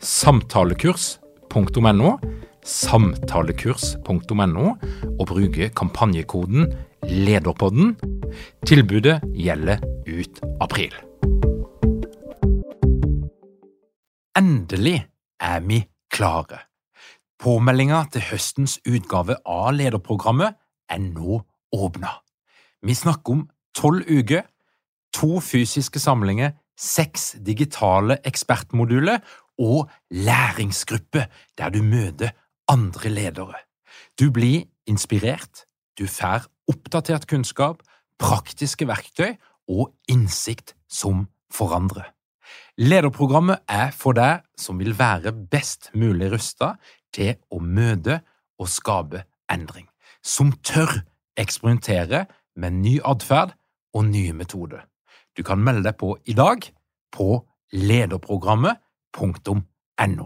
samtalekurs.no, 0.00 2.18
samtalekurs.no, 2.64 4.66
og 5.20 5.26
bruke 5.28 5.68
kampanjekoden 5.76 6.72
LEDERPODDEN. 7.04 7.96
Tilbudet 8.66 9.20
gjelder 9.36 9.78
ut 10.08 10.40
april. 10.60 10.94
Endelig 14.38 15.04
er 15.40 15.60
vi 15.66 15.84
klare. 16.12 16.58
Påmeldinga 17.40 18.04
til 18.12 18.22
høstens 18.30 18.78
utgave 18.88 19.36
av 19.48 19.72
lederprogrammet 19.76 20.56
er 20.92 20.98
nå 21.00 21.40
åpna. 21.72 22.10
Vi 22.84 22.94
snakker 22.96 23.32
om 23.32 23.48
tolv 23.76 24.04
uker, 24.08 24.42
to 25.12 25.40
fysiske 25.44 26.00
samlinger, 26.00 26.52
seks 26.80 27.34
digitale 27.44 28.16
ekspertmoduler 28.24 29.20
og 29.60 29.90
læringsgruppe 30.10 31.26
der 31.58 31.68
du 31.70 31.82
møter 31.82 32.32
andre 32.68 33.08
ledere. 33.12 33.60
Du 34.18 34.30
blir 34.32 34.64
inspirert, 34.86 35.66
du 35.98 36.06
får 36.06 36.48
oppdatert 36.70 37.26
kunnskap, 37.28 37.82
praktiske 38.18 38.86
verktøy 38.88 39.36
og 39.68 39.92
innsikt 40.08 40.74
som 40.88 41.28
forandrer. 41.52 42.08
Lederprogrammet 42.80 43.60
er 43.68 43.90
for 43.92 44.16
deg 44.16 44.40
som 44.58 44.78
vil 44.80 44.96
være 44.98 45.32
best 45.32 45.90
mulig 45.94 46.30
rusta 46.32 46.74
til 47.14 47.36
å 47.52 47.60
møte 47.60 48.20
og 48.60 48.70
skape 48.70 49.24
endring, 49.52 49.88
som 50.22 50.52
tør 50.64 51.02
eksperimentere 51.40 52.24
med 52.56 52.80
ny 52.80 52.98
atferd 53.04 53.54
og 53.94 54.06
nye 54.08 54.32
metoder. 54.36 54.86
Du 55.36 55.42
kan 55.46 55.60
melde 55.62 55.84
deg 55.88 55.98
på 56.00 56.14
i 56.26 56.36
dag 56.36 56.64
på 57.14 57.42
lederprogrammet.no. 59.18 60.24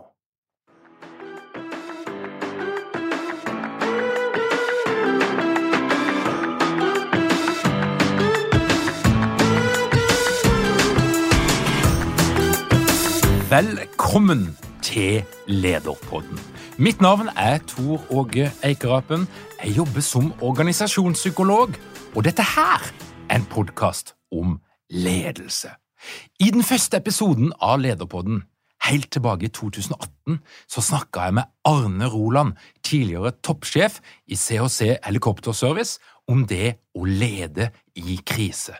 Velkommen 13.50 14.56
til 14.82 15.22
Lederpodden. 15.46 16.38
Mitt 16.78 17.00
navn 17.00 17.28
er 17.36 17.58
Tor 17.58 18.00
Åge 18.10 18.50
Eikerapen. 18.64 19.28
Jeg 19.64 19.76
jobber 19.76 20.00
som 20.00 20.32
organisasjonspsykolog, 20.42 21.70
og 22.14 22.24
dette 22.24 22.42
her 22.42 22.92
er 23.30 23.36
en 23.36 23.46
podkast 23.50 24.14
om 24.32 24.60
ledelse. 24.90 25.68
I 26.40 26.50
den 26.50 26.62
første 26.62 26.96
episoden 26.96 27.52
av 27.60 27.78
Lederpodden, 27.78 28.42
helt 28.88 29.10
tilbake 29.12 29.48
i 29.48 29.52
2018, 29.52 30.38
så 30.68 30.84
snakka 30.84 31.28
jeg 31.28 31.36
med 31.40 31.50
Arne 31.68 32.08
Roland, 32.12 32.54
tidligere 32.84 33.34
toppsjef 33.44 34.00
i 34.26 34.36
CHC 34.36 34.98
Helikopterservice, 35.04 35.98
om 36.28 36.46
det 36.48 36.76
å 36.96 37.04
lede 37.04 37.70
i 37.94 38.18
krise. 38.26 38.76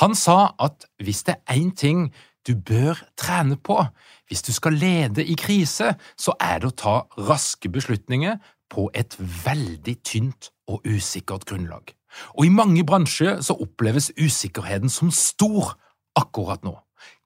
Han 0.00 0.14
sa 0.14 0.52
at 0.60 0.86
hvis 1.02 1.24
det 1.26 1.38
er 1.38 1.56
én 1.56 1.72
ting 1.76 2.10
du 2.46 2.54
bør 2.54 3.00
trene 3.18 3.56
på 3.56 3.80
hvis 4.28 4.42
du 4.42 4.52
skal 4.52 4.74
lede 4.74 5.24
i 5.24 5.34
krise, 5.38 5.94
så 6.18 6.34
er 6.42 6.60
det 6.60 6.70
å 6.72 6.78
ta 6.82 6.94
raske 7.28 7.70
beslutninger 7.70 8.38
på 8.72 8.88
et 8.94 9.14
veldig 9.18 9.94
tynt 10.02 10.50
og 10.66 10.82
usikkert 10.86 11.46
grunnlag. 11.46 11.94
Og 12.34 12.46
i 12.48 12.52
mange 12.54 12.82
bransjer 12.86 13.40
så 13.44 13.54
oppleves 13.62 14.10
usikkerheten 14.18 14.90
som 14.90 15.12
stor 15.14 15.76
akkurat 16.18 16.64
nå. 16.66 16.74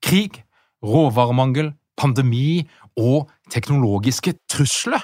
Krig, 0.04 0.42
råvaremangel, 0.84 1.72
pandemi 2.00 2.62
og 2.96 3.28
teknologiske 3.52 4.38
trusler. 4.50 5.02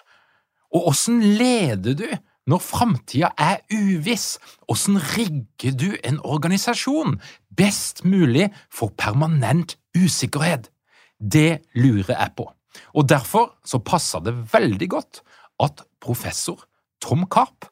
Og 0.74 0.88
åssen 0.92 1.20
leder 1.36 1.96
du 1.98 2.08
når 2.46 2.62
framtida 2.62 3.32
er 3.38 3.62
uviss? 3.72 4.36
Åssen 4.70 4.98
rigger 5.16 5.76
du 5.76 5.90
en 6.06 6.20
organisasjon 6.24 7.18
best 7.56 8.04
mulig 8.04 8.50
for 8.70 8.94
permanent 8.96 9.76
usikkerhet? 9.96 10.70
Det 11.18 11.62
lurer 11.74 12.14
jeg 12.14 12.32
på. 12.36 12.50
Og 12.92 13.08
derfor 13.08 13.56
så 13.64 13.80
passer 13.80 14.20
det 14.20 14.36
veldig 14.52 14.88
godt 14.92 15.22
at 15.64 15.82
professor 16.00 16.66
Tom 17.00 17.24
Karp 17.32 17.68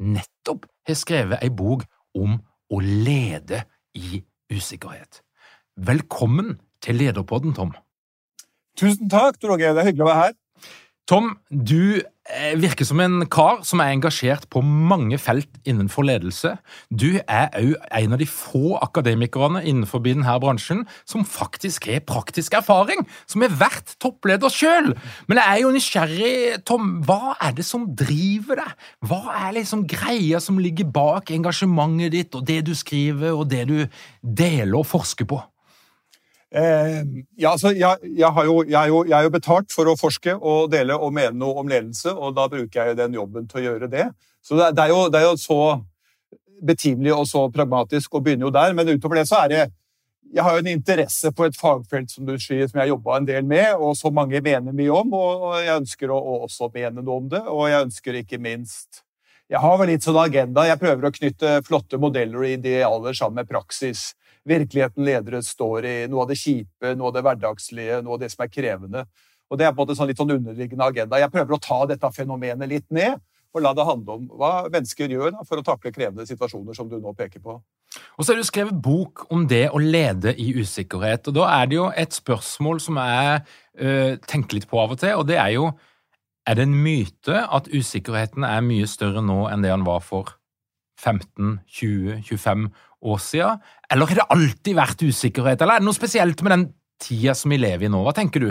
nettopp 0.00 0.66
har 0.86 0.98
skrevet 0.98 1.42
ei 1.44 1.52
bok 1.52 1.84
om 2.16 2.38
å 2.72 2.80
lede 2.80 3.62
i 3.96 4.22
usikkerhet. 4.52 5.22
Velkommen 5.76 6.56
til 6.80 7.00
Lederpodden, 7.00 7.54
Tom. 7.56 7.74
Tusen 8.76 9.08
takk, 9.12 9.40
Tor 9.40 9.56
Åge. 9.56 9.72
Det 9.72 9.82
er 9.82 9.88
hyggelig 9.90 10.04
å 10.04 10.10
være 10.10 10.26
her. 10.26 10.36
Tom, 11.06 11.36
du 11.48 12.02
virker 12.58 12.82
som 12.82 12.98
en 12.98 13.20
kar 13.30 13.60
som 13.62 13.78
er 13.78 13.92
engasjert 13.94 14.48
på 14.50 14.58
mange 14.66 15.14
felt 15.22 15.52
innenfor 15.62 16.02
ledelse. 16.08 16.56
Du 16.90 17.20
er 17.22 17.54
òg 17.54 17.76
en 18.00 18.16
av 18.16 18.18
de 18.18 18.26
få 18.26 18.74
akademikerne 18.82 19.62
innenfor 19.62 20.02
denne 20.02 20.34
bransjen 20.42 20.82
som 21.06 21.22
faktisk 21.22 21.86
har 21.92 22.02
praktisk 22.10 22.58
erfaring, 22.58 23.06
som 23.30 23.46
har 23.46 23.54
vært 23.54 23.94
toppleder 24.02 24.50
sjøl. 24.50 24.96
Men 25.30 25.38
jeg 25.38 25.46
er 25.46 25.62
jo 25.62 25.72
nysgjerrig, 25.76 26.34
Tom. 26.66 26.96
Hva 27.06 27.36
er 27.38 27.54
det 27.54 27.70
som 27.70 27.86
driver 27.94 28.64
deg? 28.64 28.86
Hva 29.06 29.22
er 29.46 29.58
liksom 29.60 29.86
greia 29.86 30.42
som 30.42 30.58
ligger 30.58 30.90
bak 30.90 31.30
engasjementet 31.30 32.16
ditt, 32.18 32.34
og 32.34 32.50
det 32.50 32.64
du 32.66 32.74
skriver, 32.74 33.30
og 33.30 33.46
det 33.54 33.68
du 33.70 33.78
deler 34.26 34.80
og 34.82 34.90
forsker 34.90 35.30
på? 35.30 35.38
Eh, 36.54 37.02
ja, 37.36 37.50
altså, 37.50 37.72
jeg, 37.74 37.98
jeg, 38.02 38.30
jo, 38.46 38.60
jeg, 38.62 38.78
er 38.78 38.86
jo, 38.86 39.00
jeg, 39.04 39.18
er 39.18 39.26
jo, 39.26 39.32
betalt 39.34 39.72
for 39.74 39.90
å 39.90 39.96
forske 39.98 40.36
og 40.36 40.70
dele 40.70 40.94
og 40.94 41.10
mene 41.14 41.34
noe 41.40 41.58
om 41.58 41.70
ledelse, 41.70 42.12
og 42.14 42.36
da 42.36 42.46
bruker 42.50 42.92
jeg 42.92 42.98
den 43.00 43.16
jobben 43.18 43.48
til 43.50 43.60
å 43.60 43.64
gjøre 43.64 43.88
det. 43.90 44.06
Så 44.46 44.58
det, 44.58 44.70
det, 44.76 44.84
er, 44.84 44.92
jo, 44.94 45.08
det 45.10 45.20
er, 45.20 45.26
jo, 45.26 45.40
så 45.40 45.58
betimelig 46.62 47.16
og 47.16 47.26
så 47.28 47.42
pragmatisk 47.52 48.14
å 48.14 48.22
begynne 48.22 48.46
jo 48.46 48.54
der, 48.54 48.76
men 48.78 48.94
utover 48.94 49.20
det 49.20 49.26
så 49.28 49.42
er 49.44 49.52
det 49.52 49.64
Jeg 50.34 50.42
har 50.42 50.56
jo 50.56 50.62
en 50.64 50.70
interesse 50.70 51.30
på 51.30 51.44
et 51.46 51.54
fagfelt 51.54 52.10
som 52.10 52.26
du 52.26 52.32
sier, 52.42 52.66
som 52.66 52.80
jeg 52.80 52.82
har 52.82 52.94
jobba 52.94 53.18
en 53.18 53.26
del 53.28 53.44
med, 53.46 53.76
og 53.78 53.94
som 53.94 54.14
mange 54.14 54.40
mener 54.42 54.74
mye 54.74 54.90
om, 54.90 55.12
og 55.14 55.44
jeg 55.62 55.82
ønsker 55.82 56.10
å, 56.10 56.16
å 56.18 56.38
også 56.48 56.70
mene 56.74 57.02
noe 57.02 57.18
om 57.20 57.28
det, 57.30 57.42
og 57.46 57.68
jeg 57.70 57.86
ønsker 57.86 58.18
ikke 58.22 58.40
minst 58.42 59.02
Jeg 59.46 59.62
har 59.62 59.76
vel 59.78 59.92
litt 59.92 60.02
sånn 60.02 60.18
agenda. 60.18 60.64
Jeg 60.66 60.80
prøver 60.80 61.06
å 61.06 61.12
knytte 61.14 61.50
flotte 61.62 62.00
modeller 62.02 62.40
og 62.40 62.48
idealer 62.50 63.14
sammen 63.14 63.44
med 63.44 63.50
praksis 63.50 64.08
virkeligheten 64.46 65.06
ledere 65.06 65.42
står 65.44 65.86
i, 65.86 65.94
noe 66.10 66.24
av 66.24 66.30
det 66.30 66.38
kjipe, 66.40 66.94
noe 66.94 67.10
av 67.10 67.16
det 67.16 67.24
hverdagslige, 67.26 68.02
noe 68.04 68.16
av 68.16 68.22
det 68.22 68.30
som 68.32 68.44
er 68.44 68.52
krevende. 68.52 69.06
Og 69.50 69.58
Det 69.58 69.66
er 69.66 69.72
på 69.72 69.80
en 69.80 69.84
måte 69.84 69.96
sånn 69.98 70.10
litt 70.10 70.20
sånn 70.20 70.34
underliggende 70.34 70.86
agenda. 70.86 71.20
Jeg 71.22 71.32
prøver 71.34 71.54
å 71.54 71.62
ta 71.62 71.80
dette 71.86 72.12
fenomenet 72.14 72.70
litt 72.70 72.86
ned 72.90 73.18
og 73.56 73.62
la 73.64 73.72
det 73.72 73.86
handle 73.88 74.18
om 74.18 74.24
hva 74.36 74.52
mennesker 74.68 75.12
gjør 75.12 75.32
da, 75.32 75.44
for 75.48 75.60
å 75.60 75.64
takle 75.64 75.92
krevende 75.94 76.26
situasjoner, 76.28 76.76
som 76.76 76.90
du 76.90 76.98
nå 77.00 77.14
peker 77.16 77.40
på. 77.40 77.56
Og 78.16 78.24
så 78.24 78.34
har 78.34 78.40
du 78.40 78.44
skrevet 78.44 78.80
bok 78.84 79.24
om 79.32 79.46
det 79.48 79.70
å 79.72 79.80
lede 79.80 80.34
i 80.36 80.50
usikkerhet. 80.58 81.30
og 81.30 81.38
Da 81.38 81.46
er 81.54 81.70
det 81.70 81.78
jo 81.78 81.86
et 81.88 82.12
spørsmål 82.12 82.82
som 82.84 83.00
jeg 83.00 83.44
øh, 83.80 84.18
tenker 84.28 84.58
litt 84.58 84.68
på 84.68 84.80
av 84.82 84.92
og 84.92 85.00
til, 85.00 85.14
og 85.16 85.28
det 85.30 85.38
er 85.40 85.54
jo 85.56 85.70
er 86.46 86.58
det 86.58 86.66
en 86.68 86.76
myte 86.78 87.40
at 87.42 87.70
usikkerheten 87.72 88.44
er 88.46 88.62
mye 88.62 88.86
større 88.86 89.24
nå 89.24 89.46
enn 89.50 89.64
det 89.64 89.72
han 89.72 89.86
var 89.86 90.04
for 90.04 90.36
15, 91.00 91.58
20, 91.66 92.20
25 92.28 92.68
år 93.06 93.22
siden? 93.22 93.64
Eller 93.90 94.10
har 94.10 94.20
det 94.20 94.28
alltid 94.34 94.78
vært 94.78 95.04
usikkerhet, 95.06 95.62
eller 95.62 95.78
er 95.78 95.84
det 95.84 95.88
noe 95.88 95.96
spesielt 95.96 96.42
med 96.44 96.54
den 96.54 96.64
tida 97.02 97.34
som 97.38 97.52
vi 97.54 97.60
lever 97.60 97.86
i 97.86 97.92
nå? 97.92 98.02
Hva 98.06 98.14
tenker 98.16 98.44
du? 98.44 98.48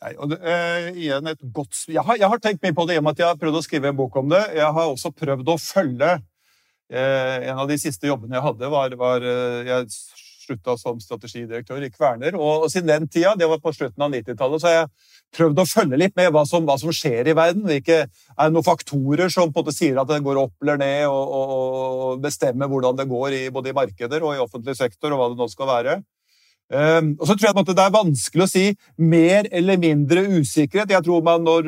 Nei, 0.00 0.14
og 0.16 0.30
det, 0.32 0.38
eh, 0.48 0.90
igjen 0.96 1.28
et 1.28 1.42
godt, 1.52 1.82
jeg 1.92 2.00
har, 2.00 2.16
jeg 2.16 2.32
har, 2.32 2.40
tenkt 2.40 2.62
mye 2.64 2.76
på 2.76 2.86
det 2.88 2.96
i 2.96 3.00
og 3.00 3.04
med 3.04 3.18
at 3.18 3.20
jeg 3.20 3.28
har 3.28 3.40
prøvd 3.40 3.58
å 3.58 3.64
skrive 3.66 3.90
en 3.92 3.98
bok 3.98 4.16
om 4.16 4.30
det. 4.32 4.40
Jeg 4.56 4.76
har 4.78 4.88
også 4.88 5.12
prøvd 5.12 5.54
å 5.54 5.60
følge 5.60 6.18
En 6.90 7.54
av 7.54 7.68
de 7.70 7.76
siste 7.78 8.08
jobbene 8.08 8.34
jeg 8.34 8.42
hadde, 8.42 8.66
var, 8.66 8.94
var 8.98 9.22
Jeg 9.22 9.84
slutta 10.50 10.76
som 10.78 10.98
strategidirektør 11.00 11.86
i 11.86 11.90
Kverner. 11.94 12.36
Og, 12.38 12.66
og, 12.66 12.68
siden 12.72 12.90
den 12.90 13.08
tida, 13.08 13.32
det 13.38 13.48
var 13.48 13.62
på 13.62 13.72
slutten 13.76 14.04
av 14.04 14.12
90-tallet, 14.12 14.60
så 14.60 14.68
har 14.68 14.76
jeg 14.76 14.90
prøvd 15.38 15.62
å 15.62 15.66
følge 15.70 16.00
litt 16.02 16.16
med 16.18 16.30
hva 16.34 16.44
som, 16.48 16.66
hva 16.68 16.76
som 16.80 16.92
skjer 16.94 17.30
i 17.30 17.36
verden. 17.38 17.64
Hvilke, 17.70 18.02
er 18.10 18.52
noen 18.52 18.66
faktorer 18.66 19.32
som 19.32 19.50
på 19.50 19.62
en 19.62 19.68
måte 19.68 19.76
sier 19.76 20.00
at 20.02 20.10
det 20.10 20.22
går 20.26 20.42
opp 20.42 20.54
eller 20.64 20.80
ned, 20.82 21.06
og, 21.08 21.34
og 21.40 22.24
bestemmer 22.24 22.70
hvordan 22.70 22.98
det 22.98 23.08
går 23.10 23.38
i, 23.38 23.42
både 23.54 23.72
i 23.72 23.76
markeder 23.76 24.26
og 24.26 24.34
i 24.34 24.42
offentlig 24.42 24.76
sektor, 24.78 25.14
og 25.14 25.22
hva 25.22 25.30
det 25.32 25.40
nå 25.40 25.50
skal 25.52 25.70
være. 25.70 26.00
Um, 26.70 27.16
og 27.18 27.26
så 27.26 27.34
tror 27.34 27.48
jeg 27.48 27.58
at 27.58 27.72
det 27.74 27.82
er 27.82 27.94
vanskelig 27.96 28.44
å 28.44 28.50
si 28.50 28.68
mer 29.02 29.48
eller 29.50 29.80
mindre 29.82 30.22
usikkerhet. 30.38 30.92
Jeg 30.94 31.06
tror 31.06 31.24
man 31.26 31.42
når 31.42 31.66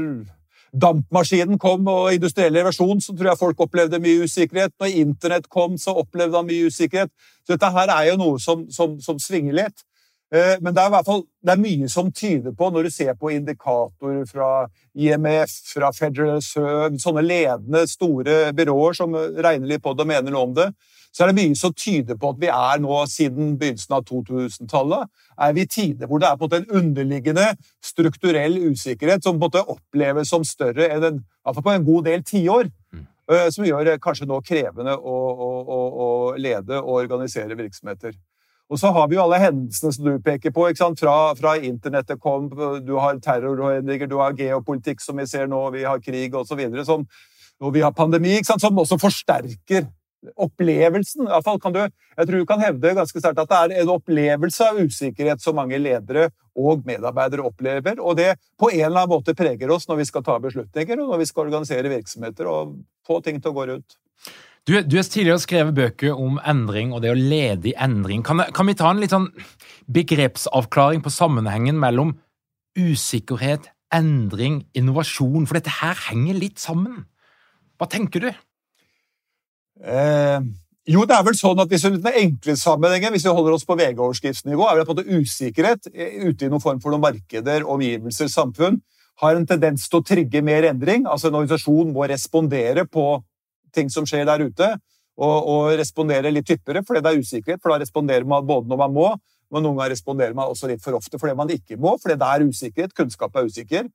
dampmaskinen 0.73 1.59
kom 1.61 1.87
og 1.91 2.15
industriell 2.17 2.57
reversjon, 2.57 3.01
så 3.01 3.13
tror 3.13 3.33
jeg 3.33 3.41
folk 3.41 3.61
opplevde 3.61 4.01
mye 4.03 4.25
usikkerhet. 4.25 4.73
Når 4.81 4.99
internett 5.03 5.49
kom, 5.53 5.77
så 5.79 5.95
opplevde 6.01 6.39
han 6.39 6.49
mye 6.49 6.69
usikkerhet. 6.73 7.13
Så 7.45 7.55
dette 7.55 7.73
her 7.75 7.93
er 7.93 8.11
jo 8.11 8.19
noe 8.21 8.41
som, 8.41 8.65
som, 8.73 8.97
som 9.01 9.21
svinger 9.21 9.59
litt. 9.63 9.85
Eh, 10.33 10.57
men 10.65 10.73
det 10.73 10.81
er 10.81 10.89
i 10.89 10.95
hvert 10.95 11.09
fall 11.09 11.27
det 11.45 11.53
er 11.53 11.61
mye 11.61 11.89
som 11.93 12.09
tyder 12.15 12.55
på, 12.57 12.71
når 12.73 12.87
du 12.87 12.95
ser 12.95 13.13
på 13.21 13.35
indikatorer 13.35 14.25
fra 14.31 14.49
IMF, 14.97 15.53
fra 15.75 15.91
Federal 15.93 16.39
Reserve, 16.39 16.97
sånne 17.03 17.25
ledende, 17.27 17.85
store 17.91 18.39
byråer 18.57 18.97
som 18.97 19.13
regner 19.17 19.75
litt 19.75 19.85
på 19.85 19.93
det 19.93 20.07
og 20.07 20.13
mener 20.13 20.33
noe 20.33 20.49
om 20.49 20.57
det, 20.57 20.71
så 21.13 21.27
er 21.27 21.29
det 21.29 21.43
mye 21.43 21.57
som 21.59 21.75
tyder 21.77 22.17
på 22.17 22.31
at 22.33 22.41
vi 22.41 22.49
er 22.49 22.81
nå, 22.81 23.03
siden 23.13 23.53
begynnelsen 23.61 23.99
av 23.99 24.07
2000-tallet, 24.09 25.11
er 25.45 25.53
vi 25.53 25.67
i 25.67 25.69
tider 25.69 26.09
hvor 26.09 26.23
det 26.23 26.31
er 26.31 26.39
på 26.41 26.47
en 26.47 26.49
måte 26.49 26.63
en 26.63 26.81
underliggende 26.81 27.51
strukturell 27.85 28.57
usikkerhet 28.71 29.25
som 29.25 29.37
på 29.37 29.43
en 29.43 29.45
måte 29.51 29.67
oppleves 29.75 30.33
som 30.33 30.47
større 30.49 30.89
enn 30.95 31.09
en, 31.11 31.23
på 31.45 31.75
en 31.75 31.85
god 31.85 32.09
del 32.09 32.25
tiår. 32.25 32.73
Mm. 32.97 33.05
Eh, 33.33 33.49
som 33.53 33.67
gjør 33.67 33.85
det 33.87 34.01
kanskje 34.03 34.27
nå 34.31 34.41
krevende 34.47 34.97
å, 34.97 35.19
å, 35.31 35.51
å, 35.63 35.81
å 36.05 36.09
lede 36.41 36.81
og 36.81 37.03
organisere 37.05 37.59
virksomheter. 37.61 38.17
Og 38.71 38.79
så 38.81 38.93
har 38.95 39.09
vi 39.09 39.19
jo 39.19 39.25
alle 39.25 39.41
hendelsene 39.43 39.93
som 39.93 40.07
du 40.07 40.13
peker 40.25 40.53
på. 40.55 40.69
Fra, 40.99 41.17
fra, 41.37 41.57
internettet 41.59 42.21
kom, 42.21 42.49
du 42.87 42.95
har 42.97 43.19
terrorendringer, 43.21 44.09
du 44.09 44.17
har 44.21 44.37
geopolitikk 44.39 45.03
som 45.05 45.19
vi 45.21 45.27
ser 45.29 45.51
nå, 45.51 45.65
vi 45.75 45.85
har 45.85 46.01
krig 46.01 46.35
osv. 46.35 46.63
Og 47.63 47.75
vi 47.75 47.83
har 47.85 47.93
pandemi, 47.93 48.39
som 48.45 48.79
også 48.79 48.99
forsterker 49.01 49.91
opplevelsen. 50.37 51.27
I 51.27 51.41
fall 51.45 51.61
kan 51.61 51.75
du, 51.75 51.81
jeg 52.17 52.29
tror 52.29 52.39
du 52.39 52.47
kan 52.49 52.63
hevde 52.63 52.95
ganske 52.97 53.23
sterkt 53.23 53.43
at 53.43 53.51
det 53.51 53.59
er 53.59 53.83
en 53.83 53.93
opplevelse 53.97 54.69
av 54.71 54.79
usikkerhet 54.83 55.43
som 55.43 55.59
mange 55.59 55.81
ledere 55.81 56.31
og 56.59 56.87
medarbeidere 56.87 57.47
opplever. 57.49 58.01
Og 58.01 58.17
det 58.21 58.37
på 58.61 58.71
en 58.71 58.85
eller 58.87 59.03
annen 59.03 59.13
måte 59.15 59.37
preger 59.39 59.73
oss 59.75 59.89
når 59.91 60.03
vi 60.03 60.09
skal 60.11 60.25
ta 60.27 60.39
beslutninger 60.43 61.01
og 61.01 61.13
når 61.13 61.23
vi 61.25 61.29
skal 61.31 61.49
organisere 61.49 61.93
virksomheter 61.93 62.51
og 62.51 62.79
få 63.07 63.21
ting 63.25 63.41
til 63.43 63.53
å 63.53 63.57
gå 63.59 63.69
rundt. 63.73 63.99
Du, 64.63 64.77
du 64.87 64.95
har 64.95 65.07
tidligere 65.11 65.43
skrevet 65.43 65.75
bøker 65.75 66.15
om 66.15 66.37
endring 66.47 66.93
og 66.95 67.03
det 67.03 67.11
å 67.11 67.19
lede 67.19 67.73
i 67.73 67.75
endring. 67.83 68.23
Kan, 68.23 68.45
kan 68.55 68.69
vi 68.69 68.77
ta 68.79 68.93
en 68.93 69.01
litt 69.03 69.11
sånn 69.11 69.27
begrepsavklaring 69.91 71.03
på 71.03 71.11
sammenhengen 71.11 71.81
mellom 71.83 72.15
usikkerhet, 72.79 73.67
endring, 73.93 74.61
innovasjon? 74.79 75.49
For 75.51 75.59
dette 75.59 75.75
her 75.81 75.99
henger 76.07 76.39
litt 76.39 76.63
sammen. 76.63 77.09
Hva 77.75 77.89
tenker 77.91 78.23
du? 78.23 78.29
Eh, 79.83 80.47
jo, 80.95 81.03
det 81.11 81.19
er 81.19 81.27
vel 81.27 81.41
sånn 81.41 81.65
at 81.65 81.75
hvis 81.75 81.89
vi, 81.91 82.55
sammenhengen, 82.55 83.11
hvis 83.17 83.27
vi 83.27 83.35
holder 83.35 83.59
oss 83.59 83.67
på 83.67 83.75
VG-overskriftsnivå, 83.83 84.69
er 84.69 84.79
vel 84.79 84.87
på 84.87 84.95
en 84.95 85.03
måte 85.03 85.19
usikkerhet 85.19 85.91
eh, 85.91 86.23
ute 86.29 86.47
i 86.47 86.53
noen 86.53 86.63
form 86.63 86.79
for 86.79 86.95
noen 86.95 87.03
markeder, 87.03 87.67
omgivelser, 87.67 88.31
samfunn, 88.31 88.79
har 89.27 89.35
en 89.35 89.51
tendens 89.51 89.91
til 89.91 89.99
å 89.99 90.07
trigge 90.07 90.47
mer 90.47 90.71
endring. 90.71 91.03
Altså 91.11 91.29
En 91.29 91.43
organisasjon 91.43 91.91
må 91.95 92.07
respondere 92.07 92.87
på 92.87 93.11
ting 93.75 93.91
som 93.93 94.07
skjer 94.09 94.27
der 94.29 94.45
ute, 94.45 94.69
og, 95.21 95.49
og 95.53 95.73
respondere 95.79 96.33
litt 96.33 96.49
hyppigere 96.49 96.85
fordi 96.87 97.03
det 97.05 97.13
er 97.13 97.25
usikkerhet. 97.25 97.63
For 97.63 97.75
da 97.75 97.81
responderer 97.83 98.29
man 98.29 98.47
både 98.49 98.71
når 98.71 98.81
man 98.85 98.95
må, 98.97 99.09
men 99.53 99.67
noen 99.67 99.77
ganger 99.77 99.93
responderer 99.93 100.37
man 100.37 100.53
også 100.53 100.71
litt 100.71 100.85
for 100.85 100.97
ofte 100.97 101.21
fordi 101.21 101.37
man 101.37 101.51
ikke 101.53 101.77
må, 101.81 101.99
fordi 102.01 102.17
det 102.21 102.31
er 102.31 102.47
usikkerhet. 102.49 102.95
Kunnskap 102.97 103.37
er 103.37 103.51
usikker. 103.51 103.91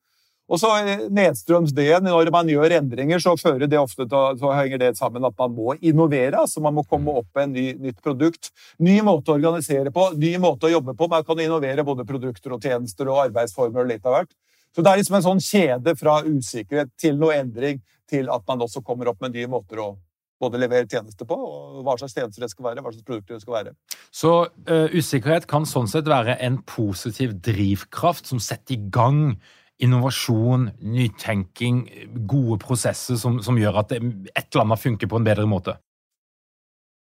Og 0.48 0.62
så 0.62 0.70
nedstrøms 1.12 1.74
det, 1.76 1.90
når 2.06 2.30
man 2.32 2.48
gjør 2.48 2.78
endringer, 2.78 3.20
så 3.20 3.34
fører 3.36 3.68
det 3.68 3.80
ofte 3.82 4.06
til, 4.08 4.38
så 4.40 4.54
henger 4.56 4.80
det 4.80 4.94
sammen 4.96 5.26
at 5.28 5.36
man 5.42 5.52
må 5.52 5.74
innovere. 5.82 6.40
altså 6.40 6.64
Man 6.64 6.78
må 6.78 6.86
komme 6.88 7.18
opp 7.20 7.28
med 7.36 7.50
en 7.50 7.56
ny, 7.58 7.66
nytt 7.90 8.00
produkt. 8.04 8.54
Ny 8.80 9.02
måte 9.04 9.34
å 9.34 9.36
organisere 9.36 9.92
på, 9.92 10.08
ny 10.16 10.38
måte 10.40 10.70
å 10.70 10.72
jobbe 10.72 10.96
på. 10.96 11.10
Man 11.12 11.26
kan 11.28 11.42
innovere 11.44 11.84
både 11.84 12.08
produkter 12.08 12.56
og 12.56 12.64
tjenester 12.64 13.12
og 13.12 13.26
arbeidsformer 13.26 13.84
og 13.84 13.92
litt 13.92 14.08
av 14.08 14.16
hvert. 14.16 14.32
Så 14.72 14.86
det 14.86 14.94
er 14.94 15.02
liksom 15.02 15.20
en 15.20 15.26
sånn 15.26 15.44
kjede 15.44 15.96
fra 16.00 16.22
usikkerhet 16.24 16.94
til 17.02 17.20
noe 17.20 17.36
endring 17.42 17.84
til 18.10 18.32
at 18.34 18.46
man 18.48 18.64
også 18.66 18.84
kommer 18.86 19.12
opp 19.12 19.22
med 19.24 19.36
nye 19.36 19.50
måter 19.52 19.82
å 19.84 19.92
både 20.38 20.60
levere 20.62 20.86
tjenester 20.86 21.26
på, 21.26 21.36
og 21.36 21.80
hva 21.86 21.96
slags 21.98 22.14
tjenester 22.14 22.44
det 22.46 22.52
skal 22.52 22.68
være, 22.70 22.84
hva 22.86 22.92
slags 22.94 23.06
produkter 23.08 23.38
det 23.38 23.44
skal 23.44 23.56
være. 23.56 23.72
Så 24.14 24.34
uh, 24.70 24.90
usikkerhet 24.94 25.48
kan 25.50 25.66
sånn 25.66 25.90
sett 25.90 26.10
være 26.10 26.38
en 26.46 26.60
positiv 26.70 27.34
drivkraft 27.42 28.30
som 28.30 28.42
setter 28.44 28.78
i 28.78 28.84
gang 28.94 29.40
innovasjon, 29.84 30.72
nytenking, 30.82 31.84
gode 32.30 32.58
prosesser 32.64 33.18
som, 33.22 33.38
som 33.46 33.58
gjør 33.60 33.84
at 33.84 33.92
det, 33.94 34.00
et 34.34 34.48
eller 34.48 34.66
annet 34.66 34.82
funker 34.82 35.10
på 35.10 35.20
en 35.20 35.28
bedre 35.28 35.46
måte? 35.50 35.78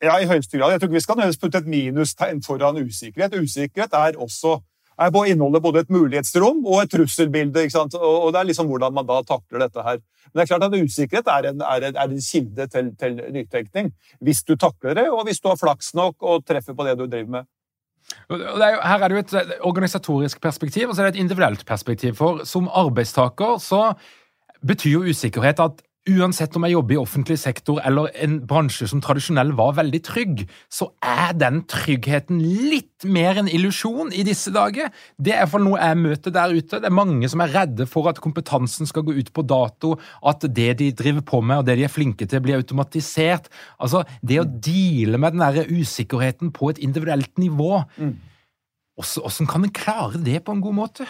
Ja, 0.04 0.20
i 0.22 0.28
høyeste 0.30 0.60
grad. 0.60 0.76
Jeg 0.76 0.82
tror 0.82 0.92
ikke 0.92 1.00
vi 1.00 1.06
skal 1.06 1.18
nødvendigvis 1.18 1.42
putte 1.42 1.62
et 1.64 1.70
minustegn 1.74 2.44
foran 2.46 2.78
usikkerhet. 2.78 3.34
Usikkerhet 3.42 3.96
er 3.98 4.20
også 4.22 4.60
inneholder 4.98 5.62
både 5.62 5.80
et 5.80 5.90
mulighetsrom 5.90 6.66
og 6.66 6.82
et 6.82 6.92
trusselbilde. 6.92 7.62
ikke 7.62 7.72
sant? 7.72 7.94
Og, 7.96 8.34
Det 8.34 8.40
er 8.40 8.50
liksom 8.50 8.68
hvordan 8.68 8.94
man 8.94 9.06
da 9.06 9.22
takler 9.22 9.60
dette 9.60 9.84
her. 9.84 10.00
Men 10.34 10.34
det 10.34 10.42
er 10.42 10.58
klart 10.58 10.64
at 10.64 10.82
usikkerhet 10.84 11.28
er 11.28 11.50
en, 11.50 11.62
er 11.62 11.88
en, 11.88 11.96
er 11.96 12.10
en 12.10 12.22
kilde 12.22 12.68
til, 12.68 12.96
til 12.98 13.22
nytenkning. 13.32 13.94
Hvis 14.22 14.44
du 14.44 14.56
takler 14.56 14.94
det, 14.94 15.10
og 15.10 15.24
hvis 15.26 15.40
du 15.40 15.50
har 15.50 15.56
flaks 15.56 15.94
nok 15.94 16.16
og 16.22 16.46
treffer 16.46 16.74
på 16.74 16.84
det 16.84 16.98
du 16.98 17.06
driver 17.06 17.30
med. 17.30 17.44
Er 18.30 18.72
jo, 18.74 18.80
her 18.84 19.04
er 19.04 19.08
det 19.08 19.16
jo 19.16 19.20
et 19.20 19.54
organisatorisk 19.62 20.42
perspektiv 20.42 20.90
og 20.90 20.96
så 20.96 21.02
er 21.02 21.10
det 21.10 21.18
et 21.18 21.24
individuelt 21.26 21.66
perspektiv. 21.66 22.16
For 22.16 22.46
som 22.46 22.70
arbeidstaker 22.72 23.58
så 23.60 23.94
betyr 24.68 24.92
jo 24.92 25.06
usikkerhet 25.12 25.60
at 25.60 25.84
uansett 26.08 26.56
om 26.58 26.66
jeg 26.66 26.76
jobber 26.76 26.96
i 26.96 27.00
offentlig 27.02 27.38
sektor 27.42 27.80
eller 27.86 28.10
en 28.24 28.38
bransje 28.48 28.88
som 28.90 29.02
tradisjonell 29.04 29.52
var 29.58 29.76
veldig 29.78 30.02
trygg, 30.06 30.44
så 30.72 30.90
er 31.04 31.36
den 31.38 31.62
tryggheten 31.70 32.40
litt 32.42 33.06
mer 33.06 33.40
en 33.42 33.50
illusjon 33.52 34.14
i 34.16 34.24
disse 34.28 34.52
dager. 34.56 34.90
Det 35.20 35.34
er 35.34 35.44
iallfall 35.44 35.66
noe 35.66 35.82
jeg 35.82 36.00
møter 36.02 36.36
der 36.36 36.56
ute. 36.56 36.82
Det 36.82 36.90
er 36.90 36.96
mange 36.96 37.30
som 37.32 37.44
er 37.44 37.54
redde 37.54 37.88
for 37.90 38.10
at 38.12 38.22
kompetansen 38.24 38.90
skal 38.90 39.06
gå 39.08 39.18
ut 39.20 39.32
på 39.36 39.46
dato, 39.48 39.96
at 40.26 40.48
det 40.48 40.72
de 40.82 40.92
driver 40.98 41.26
på 41.28 41.42
med 41.44 41.62
og 41.62 41.70
det 41.70 41.78
de 41.80 41.88
er 41.88 41.94
flinke 41.94 42.28
til, 42.28 42.44
blir 42.44 42.60
automatisert. 42.60 43.52
Altså, 43.82 44.04
det 44.22 44.42
å 44.42 44.48
deale 44.48 45.20
med 45.22 45.38
den 45.38 45.46
der 45.46 45.72
usikkerheten 45.72 46.54
på 46.56 46.72
et 46.72 46.82
individuelt 46.84 47.34
nivå, 47.42 47.84
mm. 47.98 48.14
hvordan 48.98 49.50
kan 49.50 49.68
en 49.68 49.76
klare 49.76 50.22
det 50.24 50.44
på 50.46 50.56
en 50.56 50.64
god 50.64 50.80
måte? 50.86 51.10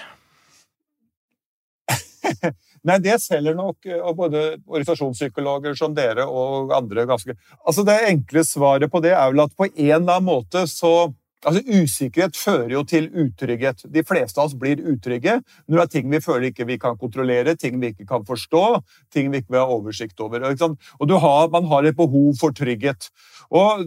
Nei, 2.86 2.98
det 3.02 3.18
selger 3.24 3.56
nok 3.58 3.88
av 3.98 4.16
både 4.18 4.42
organisasjonspsykologer 4.66 5.78
som 5.78 5.96
dere 5.98 6.28
og 6.28 6.74
andre 6.76 7.08
ganske 7.10 7.34
Altså, 7.66 7.84
Det 7.84 7.98
enkle 8.10 8.44
svaret 8.44 8.92
på 8.92 9.02
det 9.02 9.16
er 9.16 9.32
vel 9.32 9.46
at 9.46 9.56
på 9.58 9.70
en 9.70 9.74
eller 9.78 10.20
annen 10.20 10.30
måte 10.30 10.68
så 10.68 11.14
Altså, 11.46 11.62
Usikkerhet 11.70 12.38
fører 12.38 12.72
jo 12.74 12.80
til 12.88 13.12
utrygghet. 13.14 13.84
De 13.94 14.02
fleste 14.04 14.42
av 14.42 14.50
oss 14.50 14.56
blir 14.58 14.82
utrygge 14.82 15.38
når 15.68 15.78
det 15.78 15.84
er 15.84 15.92
ting 15.94 16.08
vi 16.10 16.22
føler 16.24 16.50
ikke 16.50 16.66
vi 16.66 16.80
kan 16.82 16.98
kontrollere, 16.98 17.54
ting 17.56 17.78
vi 17.80 17.92
ikke 17.94 18.08
kan 18.10 18.26
forstå, 18.26 18.64
ting 19.14 19.30
vi 19.32 19.44
ikke 19.44 19.54
vil 19.54 19.62
ha 19.62 19.76
oversikt 19.76 20.20
over. 20.20 20.48
Og 20.48 21.12
har, 21.22 21.50
Man 21.54 21.70
har 21.70 21.86
et 21.86 21.98
behov 21.98 22.34
for 22.40 22.52
trygghet. 22.52 23.12
Og 23.52 23.86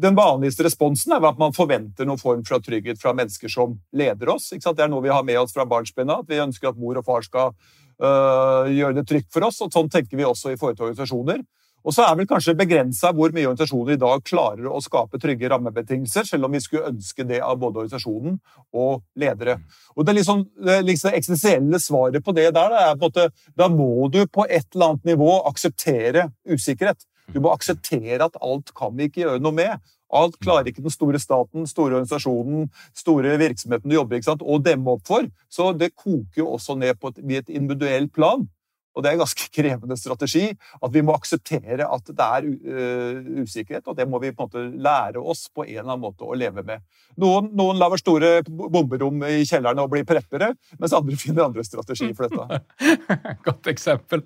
Den 0.00 0.16
vanligste 0.16 0.64
responsen 0.64 1.12
er 1.12 1.24
at 1.28 1.38
man 1.38 1.52
forventer 1.52 2.06
noen 2.08 2.18
form 2.18 2.42
for 2.44 2.58
trygghet 2.58 2.98
fra 2.98 3.12
mennesker 3.12 3.48
som 3.52 3.78
leder 3.92 4.30
oss. 4.32 4.48
Det 4.48 4.80
er 4.80 4.88
noe 4.88 5.02
vi 5.04 5.12
har 5.12 5.22
med 5.22 5.38
oss 5.38 5.52
fra 5.52 5.66
barnsben 5.68 6.10
av. 6.10 6.24
Vi 6.26 6.40
ønsker 6.40 6.68
at 6.70 6.78
mor 6.80 6.96
og 6.96 7.04
far 7.04 7.22
skal 7.22 7.52
gjøre 8.00 8.96
det 8.98 9.06
trygt 9.08 9.30
for 9.32 9.46
oss. 9.46 9.60
og 9.64 9.72
Sånn 9.74 9.90
tenker 9.92 10.16
vi 10.18 10.26
også 10.26 10.52
i 10.52 10.58
forhold 10.58 10.78
til 10.78 10.88
organisasjoner. 10.88 11.44
Og 11.84 11.92
så 11.92 12.06
er 12.06 12.14
vel 12.16 12.28
kanskje 12.28 12.56
begrensa 12.56 13.10
hvor 13.12 13.32
mye 13.34 13.44
organisasjoner 13.44 13.94
i 13.94 14.00
dag 14.00 14.22
klarer 14.24 14.68
å 14.72 14.80
skape 14.80 15.20
trygge 15.20 15.50
rammebetingelser, 15.52 16.24
selv 16.24 16.48
om 16.48 16.54
vi 16.56 16.62
skulle 16.64 16.88
ønske 16.88 17.26
det 17.28 17.42
av 17.44 17.58
både 17.60 17.82
organisasjonen 17.82 18.38
og 18.72 19.02
ledere. 19.20 19.58
Og 19.92 20.06
Det 20.06 20.14
liksom, 20.16 20.46
liksom 20.88 21.12
eksistensielle 21.12 21.80
svaret 21.80 22.24
på 22.24 22.32
det 22.36 22.50
der 22.56 22.76
er 22.78 22.96
måte, 23.00 23.28
da 23.56 23.68
må 23.68 24.08
du 24.08 24.22
på 24.26 24.46
et 24.48 24.64
eller 24.72 24.94
annet 24.94 25.12
nivå 25.12 25.42
akseptere 25.50 26.30
usikkerhet. 26.48 27.04
Du 27.32 27.40
må 27.40 27.52
akseptere 27.52 28.24
at 28.24 28.40
alt 28.40 28.72
kan 28.76 28.96
vi 28.96 29.08
ikke 29.08 29.24
gjøre 29.24 29.44
noe 29.44 29.56
med. 29.56 29.92
Alt 30.14 30.36
klarer 30.42 30.68
ikke 30.70 30.84
den 30.84 30.92
store 30.92 31.18
staten, 31.18 31.66
store 31.66 31.96
organisasjonen, 31.96 32.68
store 32.96 33.36
virksomheten 33.40 33.90
du 33.90 33.96
jobber 33.96 34.20
i, 34.20 34.24
å 34.24 34.58
demme 34.62 34.96
opp 34.96 35.06
for. 35.08 35.26
Så 35.50 35.72
det 35.78 35.94
koker 35.94 36.42
jo 36.44 36.50
også 36.54 36.76
ned 36.78 37.00
på 37.00 37.10
et, 37.12 37.22
et 37.40 37.54
individuelt 37.54 38.12
plan. 38.14 38.46
Og 38.94 39.02
det 39.02 39.10
er 39.10 39.16
en 39.18 39.24
ganske 39.24 39.48
krevende 39.56 39.98
strategi, 39.98 40.46
at 40.54 40.94
vi 40.94 41.02
må 41.04 41.16
akseptere 41.18 41.88
at 41.88 42.10
det 42.10 42.28
er 42.38 42.48
uh, 42.50 43.42
usikkerhet, 43.44 43.86
og 43.90 43.98
det 43.98 44.08
må 44.08 44.20
vi 44.22 44.32
på 44.32 44.46
en 44.46 44.50
måte 44.50 44.84
lære 44.86 45.22
oss 45.22 45.48
på 45.50 45.66
en 45.66 45.74
eller 45.74 45.90
annen 45.90 46.04
måte 46.06 46.26
å 46.26 46.36
leve 46.38 46.64
med. 46.66 46.84
Noen, 47.20 47.50
noen 47.54 47.78
lager 47.78 48.00
store 48.00 48.30
bomberom 48.46 49.22
i 49.28 49.44
kjellerne 49.46 49.84
og 49.84 49.92
blir 49.92 50.06
preppere, 50.08 50.52
mens 50.80 50.94
andre 50.96 51.18
finner 51.24 51.46
andre 51.48 51.64
strategier 51.66 52.14
for 52.16 52.28
dette. 52.28 52.60
Godt 53.46 53.70
eksempel. 53.70 54.24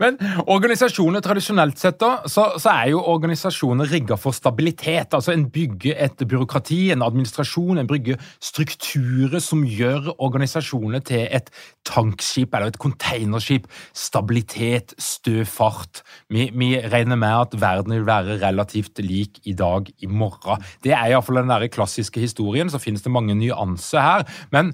Men 0.00 0.18
organisasjoner 0.50 1.24
tradisjonelt 1.24 1.80
sett, 1.80 1.98
da, 2.02 2.28
så, 2.30 2.50
så 2.60 2.74
er 2.74 2.92
jo 2.94 3.02
organisasjoner 3.12 3.90
rigga 3.90 4.18
for 4.20 4.36
stabilitet. 4.36 5.14
Altså 5.16 5.34
En 5.34 5.48
bygger 5.50 5.98
et 6.06 6.26
byråkrati, 6.26 6.80
en 6.94 7.04
administrasjon, 7.06 7.80
en 7.80 7.90
bygger 7.90 8.20
strukturer 8.42 9.42
som 9.42 9.64
gjør 9.66 10.12
organisasjoner 10.18 11.02
til 11.06 11.26
et 11.30 11.50
tankskip 11.86 12.54
eller 12.54 12.70
et 12.70 12.80
containerskip 12.80 13.66
stabilitet, 14.00 14.94
stø 15.00 15.44
fart. 15.48 16.02
Vi, 16.32 16.48
vi, 16.54 16.70
regner 16.80 17.18
med 17.20 17.44
at 17.46 17.58
verden 17.60 17.96
vil 17.98 18.06
være 18.08 18.38
relativt 18.42 19.02
lik 19.04 19.42
i 19.44 19.52
dag 19.56 19.90
i 20.00 20.08
morgen. 20.08 20.64
Det 20.84 20.94
er 20.96 21.10
iallfall 21.10 21.42
den 21.42 21.52
der 21.52 21.68
klassiske 21.72 22.22
historien. 22.22 22.70
Så 22.72 22.80
finnes 22.80 23.04
det 23.04 23.12
mange 23.12 23.36
nyanser 23.36 24.00
her. 24.00 24.24
Men 24.54 24.72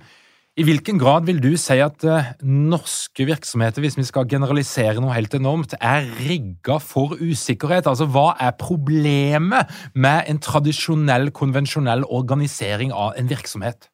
i 0.57 0.65
hvilken 0.65 0.97
grad 0.97 1.27
vil 1.29 1.43
du 1.45 1.51
si 1.61 1.75
at 1.85 2.05
uh, 2.09 2.31
norske 2.41 3.27
virksomheter, 3.29 3.83
hvis 3.85 3.99
vi 3.99 4.07
skal 4.09 4.29
generalisere 4.31 5.03
noe 5.05 5.13
helt 5.13 5.35
enormt, 5.37 5.75
er 5.85 6.07
rigga 6.23 6.79
for 6.81 7.19
usikkerhet? 7.21 7.89
Altså, 7.91 8.07
Hva 8.09 8.31
er 8.41 8.55
problemet 8.57 9.75
med 9.93 10.31
en 10.31 10.41
tradisjonell, 10.41 11.29
konvensjonell 11.37 12.07
organisering 12.09 12.95
av 12.95 13.19
en 13.21 13.29
virksomhet? 13.29 13.91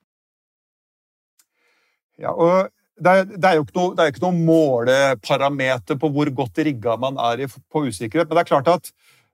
Ja, 2.22 2.30
og 2.30 2.70
det 3.00 3.12
er, 3.12 3.24
det 3.24 3.48
er, 3.48 3.56
jo 3.56 3.64
ikke 3.64 3.78
noe, 3.78 3.94
det 3.96 4.06
ikke 4.12 4.24
noe 4.26 4.44
måleparameter 4.46 5.98
på 5.98 6.10
hvor 6.12 6.28
godt 6.42 6.60
rigga 6.66 6.98
man 7.00 7.18
er 7.30 7.44
i, 7.44 7.48
på 7.48 7.86
usikkerhet. 7.88 8.28
Men 8.28 8.38
det 8.38 8.44
er 8.44 8.50
klart 8.52 8.70
at 8.72 8.92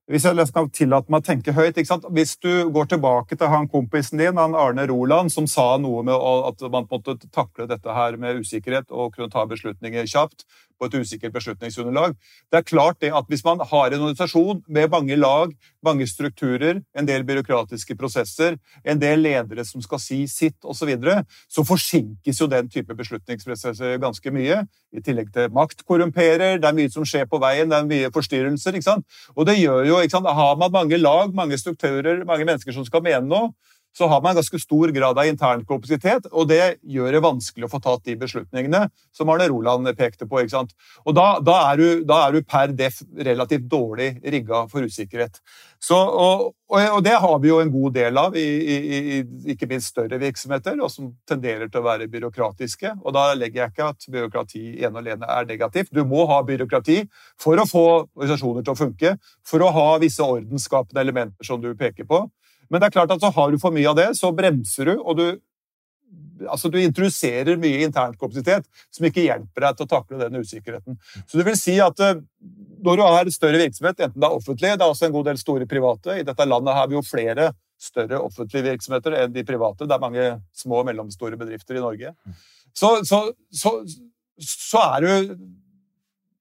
hvis 0.09 0.25
jeg 0.25 0.47
kan 0.57 0.71
tillate 0.73 1.13
meg 1.13 1.21
å 1.21 1.27
tenke 1.27 1.53
høyt 1.53 1.77
Hvis 1.77 2.39
du 2.41 2.71
går 2.73 2.87
tilbake 2.89 3.37
til 3.37 3.51
han 3.53 3.69
kompisen 3.69 4.19
din, 4.19 4.39
han 4.41 4.55
Arne 4.57 4.87
Roland, 4.89 5.29
som 5.33 5.47
sa 5.47 5.77
noe 5.77 6.03
med 6.03 6.15
at 6.15 6.65
man 6.73 6.87
måtte 6.89 7.19
takle 7.29 7.67
dette 7.69 7.93
her 7.93 8.17
med 8.17 8.41
usikkerhet 8.41 8.89
og 8.89 9.13
kunne 9.15 9.29
ta 9.29 9.45
beslutninger 9.45 10.09
kjapt, 10.09 10.47
på 10.79 10.89
et 10.89 10.97
usikkert 10.99 11.35
beslutningsunderlag. 11.35 12.17
Det 12.51 12.61
er 12.61 12.67
klart 12.67 13.01
det 13.01 13.13
at 13.15 13.25
Hvis 13.29 13.45
man 13.45 13.61
har 13.61 13.87
en 13.93 14.01
organisasjon 14.01 14.63
med 14.69 14.91
mange 14.91 15.17
lag, 15.17 15.53
mange 15.85 16.07
strukturer, 16.07 16.81
en 16.99 17.07
del 17.07 17.25
byråkratiske 17.25 17.97
prosesser, 17.97 18.57
en 18.85 19.01
del 19.01 19.21
ledere 19.21 19.65
som 19.65 19.83
skal 19.83 20.01
si 20.01 20.27
sitt 20.27 20.57
osv., 20.65 20.79
så, 20.79 20.87
videre, 20.87 21.25
så 21.51 21.65
forsinkes 21.67 22.41
jo 22.41 22.47
den 22.47 22.69
type 22.71 22.95
beslutningsprosesser 22.95 23.99
ganske 24.01 24.31
mye. 24.33 24.63
I 24.95 25.03
tillegg 25.05 25.33
til 25.35 25.51
makt 25.53 25.85
korrumperer, 25.85 26.61
det 26.63 26.69
er 26.69 26.77
mye 26.77 26.93
som 26.93 27.05
skjer 27.05 27.27
på 27.29 27.41
veien, 27.43 27.69
det 27.69 27.77
er 27.77 27.89
mye 27.89 28.13
forstyrrelser. 28.15 28.79
ikke 28.79 28.89
sant? 28.89 29.05
Og 29.37 29.47
det 29.49 29.59
gjør 29.59 29.85
jo, 29.85 29.99
ikke 30.01 30.17
sant, 30.17 30.31
Har 30.39 30.57
man 30.57 30.73
mange 30.73 30.97
lag, 30.97 31.35
mange 31.35 31.59
strukturer, 31.59 32.25
mange 32.25 32.45
mennesker 32.45 32.73
som 32.73 32.85
skal 32.87 33.03
mene 33.03 33.27
noe, 33.27 33.53
så 33.97 34.07
har 34.07 34.23
man 34.23 34.31
en 34.31 34.39
ganske 34.39 34.61
stor 34.63 34.93
grad 34.95 35.19
av 35.19 35.27
intern 35.27 35.65
kapasitet, 35.67 36.29
og 36.31 36.49
det 36.51 36.79
gjør 36.87 37.17
det 37.17 37.23
vanskelig 37.25 37.67
å 37.67 37.71
få 37.73 37.81
tatt 37.83 38.05
de 38.07 38.15
beslutningene 38.21 38.85
som 39.17 39.31
Arne 39.33 39.49
Roland 39.51 39.89
pekte 39.99 40.29
på. 40.29 40.43
ikke 40.43 40.55
sant? 40.55 40.77
Og 41.05 41.17
da, 41.19 41.39
da, 41.45 41.57
er, 41.71 41.81
du, 41.81 42.05
da 42.07 42.21
er, 42.27 42.37
du, 42.37 42.47
per 42.47 42.75
def 42.77 43.01
relativt 43.17 43.67
dårlig 43.71 44.13
rigga 44.23 44.67
for 44.71 44.87
usikkerhet. 44.87 45.41
Så, 45.83 45.97
og, 45.99 46.53
og, 46.75 47.01
det 47.07 47.17
har 47.23 47.37
vi 47.43 47.51
jo 47.51 47.61
en 47.63 47.73
god 47.73 47.95
del 47.95 48.19
av 48.19 48.37
i, 48.39 48.45
i, 48.45 48.79
i, 48.99 49.19
ikke 49.55 49.69
minst 49.71 49.93
større 49.95 50.19
virksomheter, 50.21 50.79
og 50.83 50.91
som 50.93 51.13
tenderer 51.29 51.71
til 51.71 51.83
å 51.83 51.87
være 51.87 52.11
byråkratiske. 52.13 52.97
Og 53.03 53.15
da 53.17 53.29
legger 53.39 53.65
jeg 53.65 53.75
ikke 53.75 53.91
at 53.95 54.09
byråkrati 54.15 54.65
ene 54.77 54.95
og 54.95 55.03
alene 55.03 55.31
er 55.39 55.49
negativt. 55.49 55.95
Du 55.95 56.05
må 56.07 56.27
ha 56.31 56.41
byråkrati 56.47 57.01
for 57.41 57.59
å 57.59 57.67
få 57.69 57.87
organisasjoner 58.03 58.67
til 58.67 58.75
å 58.75 58.83
funke, 58.85 59.15
for 59.47 59.65
å 59.65 59.75
ha 59.75 59.89
visse 60.03 60.23
ordensskapende 60.23 61.03
elementer 61.03 61.47
som 61.47 61.63
du 61.63 61.73
peker 61.79 62.07
på. 62.09 62.27
Men 62.69 62.81
det 62.81 62.89
er 62.89 62.97
klart 62.99 63.13
at 63.15 63.23
så 63.23 63.31
har 63.35 63.53
du 63.53 63.61
for 63.61 63.75
mye 63.75 63.89
av 63.91 63.99
det, 63.99 64.09
så 64.19 64.31
bremser 64.37 64.91
du, 64.91 64.95
og 64.99 65.19
du, 65.19 65.27
altså 66.47 66.71
du 66.73 66.79
introduserer 66.81 67.61
mye 67.61 67.85
internkapasitet 67.87 68.69
som 68.95 69.09
ikke 69.09 69.25
hjelper 69.25 69.67
deg 69.67 69.79
til 69.79 69.89
å 69.89 69.93
takle 69.95 70.21
den 70.21 70.43
usikkerheten. 70.43 70.99
Så 71.27 71.41
det 71.41 71.47
vil 71.49 71.59
si 71.61 71.79
at 71.83 72.05
eh, 72.05 72.21
når 72.85 73.01
du 73.01 73.05
har 73.07 73.33
større 73.35 73.63
virksomhet, 73.63 74.05
enten 74.05 74.21
det 74.21 74.29
er 74.29 74.37
offentlig, 74.37 74.75
det 74.75 74.85
er 74.85 74.93
også 74.93 75.09
en 75.09 75.17
god 75.17 75.33
del 75.33 75.41
store 75.41 75.67
private 75.71 76.21
I 76.21 76.27
dette 76.27 76.47
landet 76.47 76.77
har 76.77 76.91
vi 76.91 76.99
jo 76.99 77.07
flere 77.07 77.53
større 77.79 78.21
offentlige 78.21 78.67
virksomheter 78.73 79.15
enn 79.21 79.35
de 79.35 79.47
private. 79.47 79.87
Det 79.87 79.95
er 79.95 80.03
mange 80.03 80.29
små 80.57 80.83
og 80.83 80.89
mellomstore 80.89 81.39
bedrifter 81.39 81.79
i 81.79 81.83
Norge. 81.83 82.15
Så, 82.77 82.91
så, 83.07 83.21
så, 83.55 83.73
så 84.43 84.83
er 84.97 85.05
du 85.05 85.35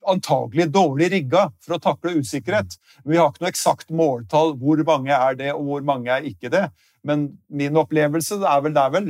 antagelig 0.07 0.69
dårlig 0.71 1.11
rigga 1.11 1.47
for 1.63 1.77
å 1.77 1.81
takle 1.81 2.17
usikkerhet. 2.21 2.77
Vi 3.05 3.17
har 3.17 3.31
ikke 3.31 3.45
noe 3.45 3.53
eksakt 3.53 3.89
måltall. 3.89 4.53
Hvor 4.59 4.83
mange 4.87 5.15
er 5.15 5.39
det, 5.39 5.53
og 5.55 5.63
hvor 5.67 5.87
mange 5.87 6.11
er 6.13 6.27
ikke 6.27 6.51
det? 6.53 6.67
Men 7.07 7.29
min 7.47 7.77
opplevelse 7.79 8.39
er 8.41 8.61
vel 8.63 8.75
det 8.75 8.83
er 8.83 8.93
vel 8.93 9.09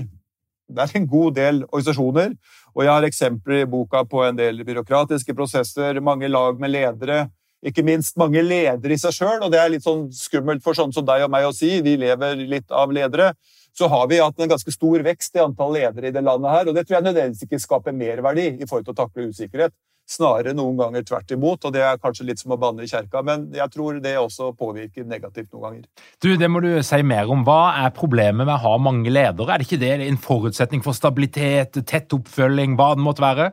det 0.67 0.83
er 0.83 0.97
en 0.99 1.07
god 1.07 1.35
del 1.37 1.61
organisasjoner. 1.69 2.33
Og 2.75 2.83
jeg 2.83 2.91
har 2.91 3.07
eksempler 3.07 3.63
i 3.63 3.69
boka 3.71 4.03
på 4.09 4.23
en 4.25 4.37
del 4.37 4.63
byråkratiske 4.67 5.35
prosesser, 5.35 6.01
mange 6.03 6.27
lag 6.27 6.59
med 6.59 6.73
ledere. 6.73 7.27
Ikke 7.65 7.85
minst 7.85 8.19
mange 8.19 8.43
ledere 8.43 8.93
i 8.93 8.99
seg 9.01 9.15
sjøl, 9.15 9.39
og 9.41 9.53
det 9.53 9.61
er 9.61 9.71
litt 9.73 9.85
sånn 9.85 10.07
skummelt 10.13 10.61
for 10.65 10.77
sånn 10.77 10.93
som 10.93 11.05
deg 11.07 11.25
og 11.25 11.31
meg 11.33 11.47
å 11.47 11.55
si. 11.55 11.71
Vi 11.85 11.95
lever 11.97 12.43
litt 12.43 12.71
av 12.71 12.91
ledere. 12.93 13.31
Så 13.77 13.89
har 13.89 14.07
vi 14.09 14.19
hatt 14.21 14.39
en 14.41 14.51
ganske 14.51 14.73
stor 14.73 15.03
vekst 15.05 15.37
i 15.37 15.41
antall 15.43 15.73
ledere 15.77 16.09
i 16.09 16.13
det 16.13 16.23
landet 16.25 16.53
her, 16.53 16.67
og 16.67 16.77
det 16.77 16.85
tror 16.85 16.97
jeg 16.97 17.07
nødvendigvis 17.07 17.45
ikke 17.45 17.61
skaper 17.61 17.95
merverdi 17.95 18.47
i 18.57 18.67
forhold 18.67 18.87
til 18.87 18.95
å 18.95 19.01
takle 19.01 19.27
usikkerhet. 19.31 19.73
Snarere 20.07 20.53
noen 20.55 20.77
ganger 20.79 21.03
tvert 21.03 21.31
imot, 21.35 21.65
og 21.67 21.73
det 21.75 21.81
er 21.83 21.99
kanskje 21.99 22.29
litt 22.29 22.39
som 22.39 22.53
å 22.55 22.59
banne 22.61 22.85
i 22.85 22.87
kjerka, 22.87 23.19
men 23.27 23.49
jeg 23.55 23.67
tror 23.73 23.99
det 24.03 24.13
også 24.21 24.53
påvirker 24.55 25.03
negativt 25.03 25.51
noen 25.51 25.65
ganger. 25.65 26.05
Du, 26.23 26.29
Det 26.39 26.47
må 26.47 26.61
du 26.63 26.69
si 26.85 27.01
mer 27.03 27.27
om. 27.27 27.43
Hva 27.43 27.75
er 27.83 27.95
problemet 27.95 28.45
med 28.45 28.55
å 28.55 28.61
ha 28.63 28.75
mange 28.79 29.11
ledere? 29.11 29.51
Er 29.51 29.59
det 29.59 29.67
ikke 29.67 29.81
det 29.83 29.93
en 30.07 30.21
forutsetning 30.21 30.83
for 30.85 30.95
stabilitet, 30.95 31.81
tett 31.83 32.15
oppfølging, 32.15 32.79
hva 32.79 32.93
det 32.95 33.03
måtte 33.03 33.25
være? 33.25 33.51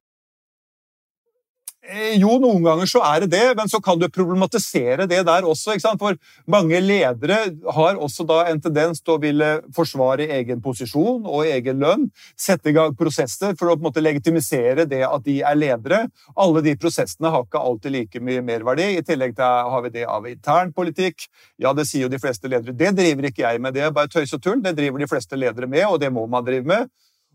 Eh, 1.85 2.15
jo, 2.17 2.39
noen 2.41 2.63
ganger 2.65 2.89
så 2.89 3.03
er 3.05 3.25
det 3.25 3.35
det, 3.35 3.43
men 3.59 3.69
så 3.69 3.77
kan 3.85 3.99
du 4.01 4.07
problematisere 4.09 5.05
det 5.11 5.21
der 5.29 5.45
også. 5.45 5.75
For 6.01 6.17
mange 6.49 6.79
ledere 6.81 7.37
har 7.77 8.01
også 8.01 8.25
da 8.29 8.39
en 8.49 8.63
tendens 8.65 9.03
til 9.03 9.17
å 9.17 9.21
ville 9.21 9.51
forsvare 9.77 10.31
egen 10.39 10.63
posisjon 10.65 11.27
og 11.29 11.45
egen 11.45 11.83
lønn. 11.85 12.07
Sette 12.41 12.73
i 12.73 12.77
gang 12.77 12.97
prosesser 12.97 13.53
for 13.59 13.69
å 13.69 13.77
på 13.77 13.83
en 13.83 13.89
måte 13.91 14.05
legitimisere 14.05 14.89
det 14.89 15.03
at 15.05 15.27
de 15.29 15.43
er 15.45 15.61
ledere. 15.61 16.01
Alle 16.41 16.65
de 16.65 16.77
prosessene 16.81 17.33
har 17.35 17.45
ikke 17.45 17.61
alltid 17.61 17.97
like 17.99 18.25
mye 18.25 18.45
merverdi. 18.47 18.89
I 18.97 19.05
tillegg 19.05 19.37
til 19.37 19.71
har 19.75 19.85
vi 19.85 19.93
det 19.99 20.09
av 20.09 20.29
intern 20.31 20.73
politikk. 20.73 21.29
Ja, 21.61 21.77
det 21.77 21.85
sier 21.91 22.07
jo 22.07 22.13
de 22.15 22.23
fleste 22.23 22.49
ledere. 22.49 22.73
Det 22.73 22.95
driver 22.97 23.29
ikke 23.29 23.45
jeg 23.45 23.61
med, 23.61 23.77
det 23.77 23.85
er 23.85 23.93
bare 23.93 24.09
tøys 24.09 24.33
og 24.33 24.41
tull. 24.41 24.65
Det 24.65 24.73
driver 24.79 25.05
de 25.05 25.11
fleste 25.11 25.37
ledere 25.37 25.69
med, 25.69 25.85
og 25.91 26.01
det 26.01 26.13
må 26.15 26.25
man 26.33 26.49
drive 26.49 26.65
med. 26.65 26.89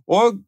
Og 0.10 0.41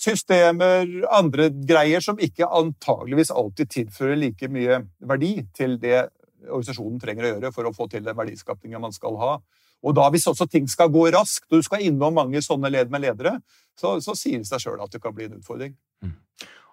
systemer, 0.00 0.88
andre 1.12 1.50
greier 1.68 2.02
som 2.04 2.20
ikke 2.20 2.48
antageligvis 2.48 3.32
alltid 3.36 3.70
tilfører 3.74 4.18
like 4.18 4.48
mye 4.52 4.80
verdi 5.04 5.34
til 5.56 5.76
det 5.82 6.08
organisasjonen 6.48 7.00
trenger 7.00 7.26
å 7.26 7.32
gjøre 7.34 7.50
for 7.52 7.68
å 7.68 7.74
få 7.76 7.88
til 7.92 8.04
den 8.06 8.16
verdiskapningen 8.16 8.80
man 8.80 8.94
skal 8.96 9.18
ha. 9.20 9.34
Og 9.80 9.96
da 9.96 10.08
Hvis 10.12 10.26
også 10.28 10.46
ting 10.46 10.66
skal 10.68 10.90
gå 10.92 11.06
raskt, 11.12 11.46
og 11.50 11.60
du 11.60 11.64
skal 11.64 11.84
innom 11.84 12.14
mange 12.14 12.40
sånne 12.44 12.70
led 12.72 12.90
med 12.92 13.04
ledere, 13.04 13.38
så, 13.76 13.96
så 14.04 14.16
sier 14.16 14.40
det 14.40 14.48
seg 14.48 14.60
sjøl 14.60 14.80
at 14.84 14.92
det 14.92 15.00
kan 15.00 15.14
bli 15.16 15.28
en 15.28 15.38
utfordring. 15.38 15.76
Mm. 16.04 16.16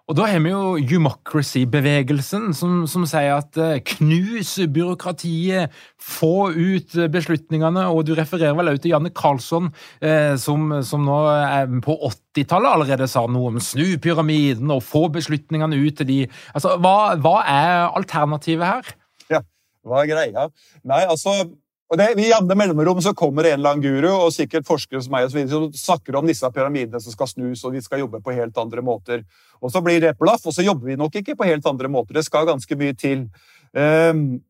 Og 0.08 0.16
da 0.16 0.24
har 0.32 0.40
vi 0.40 0.54
jo 0.54 0.78
Humocracy-bevegelsen, 0.88 2.54
som, 2.56 2.86
som, 2.88 3.04
sier 3.10 3.34
at 3.42 3.58
uh, 3.60 3.74
knus 3.92 4.54
byråkratiet, 4.72 5.74
få 6.00 6.48
ut 6.56 6.96
beslutningene. 7.12 7.84
Og 7.92 8.06
du 8.08 8.14
refererer 8.16 8.56
vel 8.56 8.72
også 8.72 8.86
til 8.86 8.94
Janne 8.94 9.12
Karlsson, 9.12 9.68
eh, 10.00 10.38
som, 10.40 10.72
som, 10.88 11.04
nå 11.04 11.20
er 11.34 11.68
på 11.84 11.98
80-tallet 12.08 12.72
allerede 12.72 13.10
sa 13.12 13.26
noe 13.28 13.52
om 13.52 13.60
snu 13.60 13.98
pyramiden 14.00 14.72
og 14.72 14.86
få 14.88 15.10
beslutningene 15.12 15.76
ut 15.76 16.00
til 16.00 16.08
de 16.08 16.20
Altså, 16.56 16.78
Hva, 16.80 17.18
hva 17.20 17.36
er 17.44 17.74
alternativet 18.00 18.64
her? 18.64 18.96
Ja, 19.34 19.44
hva 19.84 20.06
er 20.06 20.12
greia? 20.14 20.48
Nei, 20.88 21.04
altså 21.04 21.36
og 21.88 22.00
det, 22.00 22.08
I 22.20 22.28
jevne 22.28 22.56
mellomrom 22.60 23.00
så 23.04 23.14
kommer 23.16 23.46
det 23.46 23.54
en 23.54 23.62
eller 23.62 23.78
annen 23.78 23.86
guru 23.86 24.10
og 24.12 24.34
sikkert 24.36 24.68
forskere 24.68 25.00
som 25.04 25.14
meg 25.14 25.28
og 25.28 25.32
så 25.32 25.38
videre, 25.38 25.52
som 25.54 25.78
snakker 25.80 26.18
om 26.20 26.28
disse 26.28 26.50
pyramidene 26.52 27.00
som 27.00 27.16
skal 27.16 27.30
snus, 27.32 27.64
og 27.64 27.78
vi 27.78 27.84
skal 27.86 28.02
jobbe 28.04 28.20
på 28.24 28.36
helt 28.36 28.60
andre 28.60 28.84
måter. 28.84 29.24
Og 29.62 29.72
Så 29.72 29.82
blir 29.82 30.02
det 30.04 30.18
blaff, 30.20 30.44
og 30.46 30.54
så 30.54 30.66
jobber 30.66 30.92
vi 30.92 31.00
nok 31.00 31.16
ikke 31.16 31.38
på 31.40 31.48
helt 31.48 31.66
andre 31.66 31.88
måter. 31.88 32.14
Det 32.20 32.26
skal 32.26 32.46
ganske 32.46 32.76
mye 32.76 32.94
til. 32.94 33.30
Um, 33.72 34.42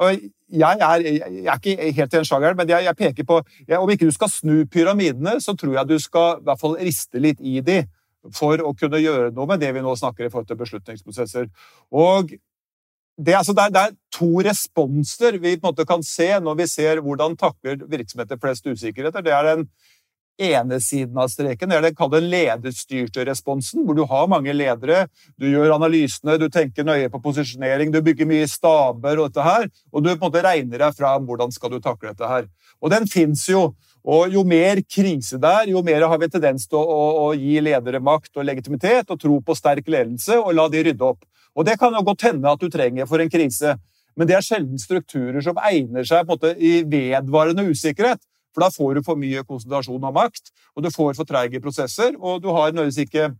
og 0.00 0.18
jeg 0.50 0.76
er, 0.80 1.06
jeg 1.06 1.46
er, 1.46 1.54
ikke 1.60 1.92
helt 1.92 2.14
i 2.14 2.16
den 2.16 2.26
sjangeren, 2.26 2.56
men 2.56 2.68
jeg, 2.68 2.84
jeg 2.84 2.96
peker 2.96 3.24
på 3.24 3.40
jeg, 3.68 3.78
Om 3.78 3.90
ikke 3.90 4.08
du 4.08 4.14
skal 4.16 4.30
snu 4.32 4.64
pyramidene, 4.66 5.38
så 5.40 5.54
tror 5.54 5.74
jeg 5.76 5.88
du 5.88 5.98
skal 5.98 6.40
i 6.40 6.44
hvert 6.48 6.60
fall 6.60 6.78
riste 6.80 7.20
litt 7.20 7.40
i 7.40 7.60
de 7.60 7.84
for 8.36 8.60
å 8.64 8.72
kunne 8.76 9.00
gjøre 9.00 9.30
noe 9.36 9.48
med 9.48 9.60
det 9.62 9.70
vi 9.76 9.82
nå 9.84 9.94
snakker 9.96 10.26
i 10.26 10.30
forhold 10.32 10.48
til 10.48 10.58
beslutningsprosesser. 10.60 11.46
Og 11.92 12.34
det, 13.20 13.34
altså, 13.36 13.52
det, 13.52 13.66
er, 13.66 13.72
det, 13.74 13.80
er, 13.80 13.96
to 14.14 14.30
responser 14.46 15.36
vi 15.38 15.56
på 15.56 15.68
en 15.68 15.74
måte 15.74 15.86
kan 15.88 16.02
se 16.06 16.28
når 16.40 16.58
vi 16.62 16.66
ser 16.70 17.02
hvordan 17.04 17.36
takler 17.40 17.80
virksomheter 17.90 18.40
flest 18.40 18.66
usikkerheter. 18.66 19.24
Det 19.24 19.34
er 19.36 19.48
den 19.50 19.66
ene 20.40 20.78
siden 20.80 21.18
av 21.20 21.28
streken. 21.28 21.68
Det 21.70 21.90
er 21.90 22.10
den 22.14 22.28
lederstyrte 22.32 23.26
responsen, 23.28 23.84
hvor 23.84 23.98
du 23.98 24.06
har 24.08 24.30
mange 24.30 24.54
ledere. 24.56 25.04
Du 25.36 25.48
gjør 25.50 25.76
analysene, 25.76 26.38
du 26.40 26.48
tenker 26.48 26.86
nøye 26.86 27.10
på 27.12 27.20
posisjonering, 27.20 27.92
du 27.92 28.00
bygger 28.04 28.28
mye 28.30 28.48
staber 28.48 29.20
og 29.20 29.28
dette 29.28 29.44
her, 29.44 29.68
og 29.92 30.04
du 30.04 30.10
på 30.10 30.16
en 30.16 30.26
måte 30.26 30.44
regner 30.46 30.80
deg 30.86 30.96
fram 30.96 31.28
hvordan 31.28 31.52
skal 31.52 31.74
du 31.74 31.80
takle 31.84 32.14
dette 32.14 32.30
her. 32.30 32.48
Og 32.80 32.92
den 32.94 33.08
fins 33.10 33.44
jo. 33.50 33.70
Og 34.08 34.32
jo 34.32 34.44
mer 34.48 34.80
krise 34.88 35.36
det 35.40 35.50
er, 35.50 35.72
jo 35.74 35.82
mer 35.84 36.06
har 36.08 36.20
vi 36.20 36.30
tendens 36.32 36.64
til 36.68 36.78
å, 36.78 36.84
å, 36.84 37.08
å, 37.26 37.26
gi 37.36 37.60
ledere 37.60 38.00
makt 38.00 38.38
og 38.38 38.46
legitimitet 38.48 39.12
og 39.12 39.20
tro 39.20 39.40
på 39.44 39.56
sterk 39.58 39.90
ledelse 39.92 40.38
og 40.40 40.54
la 40.56 40.68
de 40.72 40.84
rydde 40.86 41.04
opp. 41.04 41.26
Og 41.58 41.66
det 41.66 41.76
kan 41.80 41.92
jo 41.92 42.04
godt 42.06 42.24
hende 42.28 42.48
at 42.48 42.62
du 42.62 42.70
trenger 42.72 43.08
for 43.10 43.20
en 43.20 43.32
krise, 43.32 43.76
men 44.16 44.28
det 44.28 44.38
er 44.38 44.46
sjelden 44.46 44.80
strukturer 44.80 45.42
som 45.44 45.58
egner 45.68 46.06
seg 46.06 46.24
på 46.24 46.32
en 46.32 46.38
måte 46.38 46.54
i 46.56 46.80
vedvarende 46.88 47.66
usikkerhet. 47.68 48.22
For 48.54 48.64
da 48.64 48.70
får 48.74 48.98
du 48.98 49.04
for 49.06 49.20
mye 49.20 49.44
konsentrasjon 49.46 50.08
av 50.08 50.16
makt, 50.16 50.50
og 50.74 50.82
du 50.82 50.90
får 50.90 51.14
for 51.18 51.28
treige 51.28 51.60
prosesser, 51.62 52.16
og 52.18 52.42
du 52.42 52.48
har 52.50 52.72
nødvendigvis 52.72 53.04
ikke 53.06 53.30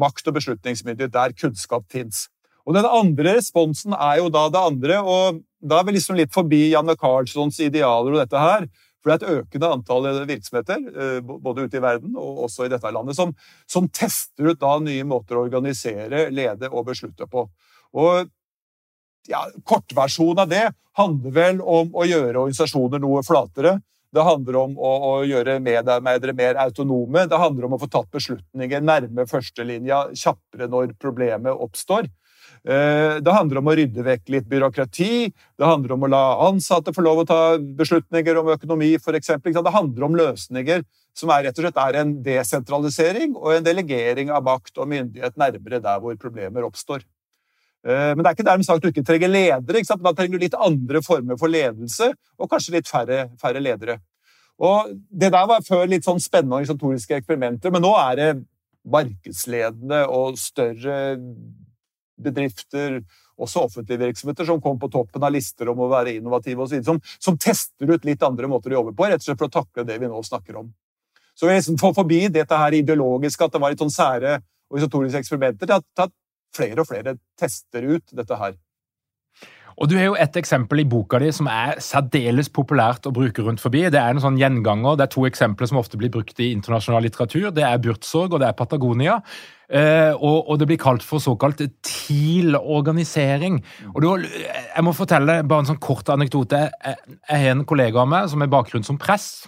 makt 0.00 0.30
og 0.30 0.36
beslutningsmyndighet 0.38 1.14
der 1.14 1.34
kunnskap 1.36 1.86
fins. 1.92 2.28
Og 2.66 2.74
den 2.76 2.86
andre 2.86 3.36
responsen 3.38 3.94
er 3.96 4.20
jo 4.20 4.28
da 4.32 4.48
det 4.52 4.60
andre, 4.60 4.98
og 5.02 5.40
da 5.60 5.80
er 5.80 5.86
vi 5.86 5.96
liksom 5.96 6.18
litt 6.18 6.32
forbi 6.34 6.70
Janne 6.72 6.96
Carlssons 6.98 7.60
idealer 7.62 8.14
og 8.14 8.22
dette 8.22 8.42
her. 8.42 8.66
For 9.00 9.10
det 9.10 9.16
er 9.16 9.20
et 9.20 9.40
økende 9.40 9.70
antall 9.74 10.08
virksomheter, 10.28 10.82
eh, 10.92 11.20
både 11.22 11.64
ute 11.64 11.78
i 11.78 11.84
verden 11.84 12.16
og 12.20 12.44
også 12.46 12.66
i 12.66 12.72
dette 12.72 12.92
landet, 12.92 13.16
som, 13.16 13.32
som 13.70 13.88
tester 13.88 14.52
ut 14.52 14.60
da 14.60 14.74
nye 14.84 15.06
måter 15.08 15.38
å 15.38 15.46
organisere, 15.46 16.26
lede 16.34 16.68
og 16.68 16.86
beslutte 16.90 17.28
på. 17.30 17.46
Og 17.96 18.28
ja, 19.28 19.44
Kortversjonen 19.64 20.44
av 20.44 20.50
det 20.50 20.66
handler 20.98 21.36
vel 21.36 21.62
om 21.62 21.94
å 21.96 22.06
gjøre 22.08 22.42
organisasjoner 22.42 23.00
noe 23.02 23.24
flatere. 23.24 23.78
Det 24.10 24.22
handler 24.26 24.56
om 24.58 24.72
å, 24.74 24.90
å 25.06 25.12
gjøre 25.22 25.60
medarbeidere 25.62 26.34
mer 26.34 26.58
autonome. 26.58 27.28
Det 27.30 27.38
handler 27.38 27.68
om 27.68 27.76
å 27.76 27.80
få 27.80 27.88
tatt 27.92 28.10
beslutninger 28.12 28.82
nærme 28.82 29.26
førstelinja 29.30 30.08
kjappere 30.18 30.66
når 30.70 30.96
problemet 31.00 31.54
oppstår. 31.54 32.10
Eh, 32.60 33.16
det 33.24 33.32
handler 33.32 33.60
om 33.60 33.70
å 33.72 33.74
rydde 33.78 34.04
vekk 34.04 34.32
litt 34.34 34.48
byråkrati. 34.50 35.12
Det 35.56 35.68
handler 35.68 35.94
om 35.94 36.04
å 36.04 36.10
la 36.12 36.24
ansatte 36.48 36.92
få 36.92 37.04
lov 37.04 37.22
å 37.22 37.28
ta 37.28 37.40
beslutninger 37.58 38.36
om 38.36 38.50
økonomi, 38.52 38.92
f.eks. 38.98 39.32
Det 39.40 39.76
handler 39.76 40.04
om 40.06 40.18
løsninger 40.18 40.84
som 41.16 41.32
er, 41.32 41.46
rett 41.46 41.56
og 41.56 41.64
slett 41.64 41.80
er 41.80 42.02
en 42.02 42.12
desentralisering 42.24 43.32
og 43.38 43.54
en 43.54 43.64
delegering 43.64 44.30
av 44.34 44.44
makt 44.46 44.76
og 44.78 44.90
myndighet 44.92 45.40
nærmere 45.40 45.80
der 45.82 46.04
hvor 46.04 46.20
problemer 46.20 46.68
oppstår. 46.68 47.06
Eh, 47.86 48.12
men 48.12 48.20
det 48.20 48.28
er 48.28 48.36
ikke 48.36 48.48
dermed 48.50 48.68
sagt 48.68 48.84
at 48.84 48.84
du 48.84 48.92
ikke 48.92 49.08
trenger 49.08 49.32
ledere. 49.32 49.80
Ikke 49.80 49.96
da 49.96 50.12
trenger 50.12 50.36
du 50.36 50.44
litt 50.44 50.60
andre 50.68 51.02
former 51.04 51.40
for 51.40 51.52
ledelse, 51.52 52.12
og 52.36 52.52
kanskje 52.52 52.76
litt 52.76 52.92
færre, 52.92 53.30
færre 53.40 53.64
ledere. 53.64 53.98
Og 54.60 54.92
Det 55.08 55.32
der 55.32 55.48
var 55.48 55.64
før 55.64 55.88
litt 55.88 56.04
sånn 56.04 56.20
spennende 56.20 56.58
organisatoriske 56.58 57.16
eksperimenter, 57.22 57.72
men 57.72 57.80
nå 57.80 57.94
er 57.96 58.16
det 58.20 58.30
markedsledende 58.84 60.04
og 60.12 60.36
større 60.40 61.16
bedrifter, 62.22 63.00
også 63.40 63.64
offentlige 63.66 64.02
virksomheter, 64.02 64.46
som 64.48 64.60
kommer 64.60 64.82
på 64.82 64.90
toppen 64.92 65.24
av 65.24 65.32
lister 65.32 65.70
om 65.72 65.80
å 65.80 65.88
være 65.90 66.18
innovative 66.18 66.66
osv., 66.66 66.82
som, 66.86 67.00
som 67.18 67.38
tester 67.40 67.90
ut 67.90 68.06
litt 68.08 68.22
andre 68.26 68.50
måter 68.50 68.74
å 68.74 68.80
jobbe 68.80 68.94
på, 68.96 69.08
rett 69.08 69.22
og 69.22 69.28
slett 69.28 69.40
for 69.40 69.50
å 69.50 69.56
takle 69.60 69.86
det 69.88 69.98
vi 70.02 70.10
nå 70.10 70.22
snakker 70.26 70.60
om. 70.60 70.70
Så 71.34 71.48
vi 71.48 71.56
liksom 71.56 71.78
får 71.80 71.94
forbi 71.96 72.26
dette 72.28 72.56
her 72.62 72.76
ideologiske, 72.76 73.46
at 73.46 73.54
det 73.54 73.62
var 73.62 73.72
litt 73.72 73.80
sånn 73.80 73.94
sære 73.94 74.40
organisatoriske 74.70 75.24
eksperimenter, 75.24 75.70
til 75.70 76.04
at 76.04 76.12
flere 76.54 76.82
og 76.82 76.88
flere 76.90 77.16
tester 77.38 77.86
ut 77.86 78.12
dette 78.16 78.36
her. 78.38 78.58
Og 79.80 79.88
Du 79.88 79.96
har 79.96 80.10
jo 80.10 80.16
et 80.20 80.34
eksempel 80.36 80.82
i 80.82 80.88
boka 80.88 81.18
di 81.22 81.30
som 81.32 81.46
er 81.48 81.78
særdeles 81.80 82.50
populært 82.52 83.06
å 83.08 83.14
bruke 83.16 83.40
rundt 83.46 83.62
forbi. 83.62 83.86
Det 83.88 83.96
er 83.96 84.12
en 84.12 84.20
sånn 84.20 84.36
gjenganger. 84.36 84.98
Det 84.98 85.06
er 85.06 85.14
to 85.14 85.24
eksempler 85.24 85.70
som 85.70 85.80
ofte 85.80 85.96
blir 86.00 86.12
brukt 86.12 86.36
i 86.36 86.50
internasjonal 86.52 87.06
litteratur. 87.06 87.48
Det 87.56 87.64
er 87.64 87.80
Burtsorg 87.80 88.36
og 88.36 88.42
det 88.42 88.50
er 88.50 88.58
Patagonia. 88.58 89.16
Eh, 89.70 90.12
og, 90.12 90.50
og, 90.50 90.58
det 90.60 90.66
blir 90.68 90.80
kalt 90.82 91.04
for 91.06 91.22
såkalt 91.22 91.62
TIL-organisering. 91.86 93.60
Og 93.94 94.00
da, 94.04 94.16
Jeg 94.74 94.84
må 94.84 94.92
fortelle 94.92 95.40
bare 95.48 95.64
en 95.64 95.70
sånn 95.72 95.80
kort 95.80 96.10
anekdote. 96.12 96.60
Jeg, 96.68 96.96
jeg 97.16 97.44
har 97.46 97.54
en 97.54 97.64
kollega 97.64 98.02
av 98.02 98.10
meg 98.10 98.28
som 98.28 98.44
har 98.44 98.50
bakgrunn 98.52 98.84
som 98.84 98.98
press. 99.00 99.46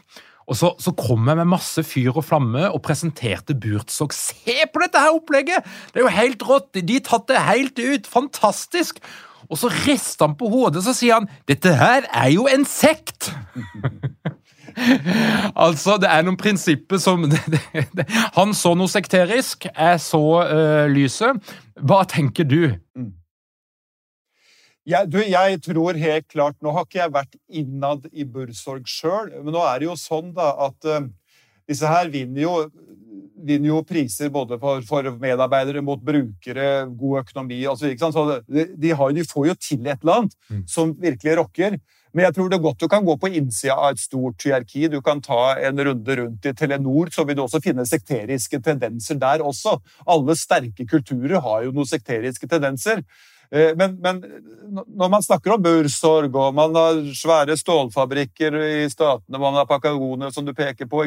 Og 0.48 0.56
så, 0.58 0.72
så, 0.80 0.94
kom 0.96 1.28
jeg 1.28 1.38
med 1.38 1.50
masse 1.50 1.84
fyr 1.86 2.16
og 2.16 2.24
flamme 2.24 2.70
og 2.70 2.80
presenterte 2.86 3.54
Burtzog. 3.58 4.16
Se 4.16 4.56
på 4.72 4.80
dette 4.82 5.02
her 5.02 5.12
opplegget! 5.14 5.68
Det 5.92 6.00
er 6.00 6.06
jo 6.06 6.16
helt 6.16 6.48
rått! 6.48 6.80
De 6.80 6.98
tatt 7.04 7.28
det 7.28 7.44
helt 7.50 7.78
ut! 7.82 8.08
Fantastisk! 8.10 9.04
Og 9.52 9.60
så 9.60 9.68
rister 9.84 10.26
han 10.26 10.36
på 10.38 10.48
hodet 10.48 10.84
så 10.86 10.94
sier 10.96 11.20
han 11.20 11.28
dette 11.48 11.74
her 11.76 12.08
er 12.08 12.32
jo 12.32 12.48
en 12.48 12.64
sekt! 12.68 13.32
altså, 15.64 15.98
det 16.00 16.08
er 16.08 16.22
noen 16.24 16.38
prinsipper 16.40 17.00
som 17.02 17.26
Han 18.38 18.54
så 18.56 18.72
noe 18.78 18.88
sekterisk, 18.88 19.68
jeg 19.68 19.98
så 20.00 20.22
uh, 20.48 20.86
lyset. 20.88 21.52
Hva 21.76 22.06
tenker 22.08 22.48
du? 22.48 22.62
Mm. 22.96 23.10
Jeg, 24.88 25.10
du, 25.12 25.20
jeg, 25.22 25.60
tror 25.62 25.94
helt 25.94 26.24
klart 26.26 26.56
Nå 26.58 26.72
har 26.74 26.88
ikke 26.88 26.98
jeg 26.98 27.12
vært 27.14 27.36
innad 27.46 28.08
i 28.10 28.24
Bursorg 28.26 28.88
sjøl, 28.90 29.28
men 29.44 29.54
nå 29.54 29.60
er 29.62 29.78
det 29.78 29.86
jo 29.86 29.94
sånn 30.00 30.32
da 30.34 30.48
at 30.66 30.88
uh, 30.88 31.04
disse 31.70 31.86
her 31.86 32.10
vinner 32.10 32.42
jo, 32.42 32.56
vinner 33.42 33.72
jo, 33.72 33.80
priser 33.86 34.30
både 34.32 34.58
for, 34.62 34.82
for, 34.86 35.08
medarbeidere, 35.22 35.82
mot 35.84 36.00
brukere, 36.02 36.68
god 36.98 37.24
økonomi 37.24 37.62
osv. 37.70 37.96
Så, 37.98 38.12
så 38.14 38.26
de, 38.46 38.68
de, 38.76 38.92
de, 38.92 39.26
får 39.28 39.48
jo 39.50 39.56
til 39.58 39.82
et 39.86 39.98
eller 40.02 40.22
annet 40.22 40.38
mm. 40.50 40.62
som 40.70 40.94
virkelig 41.00 41.36
rocker. 41.40 41.80
Men 42.12 42.26
jeg 42.26 42.36
tror 42.36 42.50
det 42.50 42.58
er 42.58 42.64
godt 42.66 42.82
du 42.82 42.88
kan 42.92 43.04
gå 43.06 43.16
på 43.16 43.30
innsida 43.32 43.74
av 43.74 43.94
et 43.94 44.02
stort 44.02 44.44
hierarki. 44.44 44.84
Du 44.92 45.00
kan 45.04 45.22
ta 45.24 45.54
en 45.64 45.80
runde 45.80 46.16
rundt 46.18 46.48
i 46.48 46.54
Telenor, 46.56 47.12
så 47.12 47.24
vil 47.24 47.38
du 47.38 47.44
også 47.46 47.62
finne 47.64 47.88
sekteriske 47.88 48.60
tendenser 48.64 49.20
der 49.20 49.44
også. 49.44 49.78
Alle 50.12 50.36
sterke 50.36 50.86
kulturer 50.88 51.40
har 51.40 51.64
jo 51.66 51.72
noen 51.72 51.88
sekteriske 51.88 52.48
tendenser. 52.52 53.00
Eh, 53.52 53.72
men, 53.76 53.96
men, 54.04 54.20
når 54.86 55.12
man 55.12 55.24
snakker 55.24 55.56
om 55.56 55.64
Bursorg, 55.64 56.36
og 56.36 56.54
man 56.56 56.76
har 56.76 57.00
svære 57.16 57.56
stålfabrikker 57.60 58.60
i 58.60 58.86
statene, 58.92 59.40
man 59.40 59.56
har 59.56 59.68
Pakagoner, 59.68 60.32
som 60.32 60.44
du 60.44 60.54
peker 60.56 60.88
på, 60.88 61.04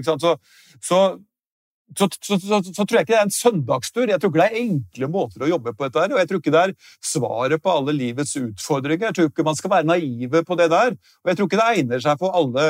så, 1.98 2.08
så, 2.21 2.38
så, 2.41 2.60
så, 2.65 2.84
tror 2.84 2.98
jeg 2.98 3.06
ikke 3.06 3.13
det 3.13 3.19
er 3.19 3.28
en 3.28 3.34
søndagstur. 3.34 4.10
Jeg 4.10 4.19
tror 4.21 4.32
ikke 4.32 4.41
det 4.41 4.48
er 4.48 4.63
enkle 4.63 5.10
måter 5.12 5.45
å 5.45 5.50
jobbe 5.52 5.74
på 5.76 5.86
dette 5.86 6.02
her, 6.02 6.15
og 6.15 6.21
jeg 6.21 6.30
tror 6.30 6.41
ikke 6.41 6.54
det 6.56 6.63
er 6.63 6.74
svaret 7.13 7.63
på 7.63 7.76
alle 7.76 7.93
livets 7.95 8.34
utfordringer. 8.41 9.12
Jeg 9.12 9.17
tror 9.19 9.30
ikke 9.30 9.45
man 9.48 9.60
skal 9.60 9.74
være 9.76 9.89
naive 9.91 10.41
på 10.48 10.58
det 10.60 10.71
der. 10.74 10.95
Og 11.24 11.32
jeg 11.32 11.39
tror 11.39 11.50
ikke 11.50 11.62
det 11.62 11.69
egner 11.76 12.02
seg 12.08 12.24
for 12.24 12.36
alle, 12.39 12.65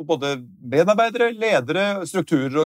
både 0.00 0.34
medarbeidere, 0.74 1.30
ledere, 1.36 1.86
strukturer 2.10 2.66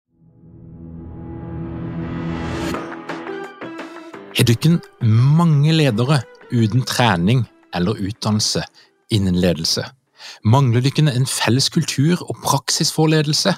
Er 4.39 4.45
dykken 4.47 4.77
mange 5.03 5.73
ledere 5.75 6.21
uten 6.53 6.85
trening 6.87 7.41
eller 7.75 7.97
utdannelse 7.99 8.61
innen 9.11 9.35
ledelse? 9.35 9.83
Mangler 10.47 10.85
dykken 10.85 11.09
en 11.11 11.27
felles 11.27 11.67
kultur 11.73 12.21
og 12.23 12.37
praksis 12.45 12.93
for 12.95 13.11
ledelse? 13.11 13.57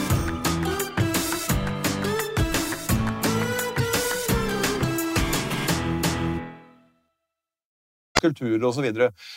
kulturer 8.21 8.67
osv. 8.69 8.87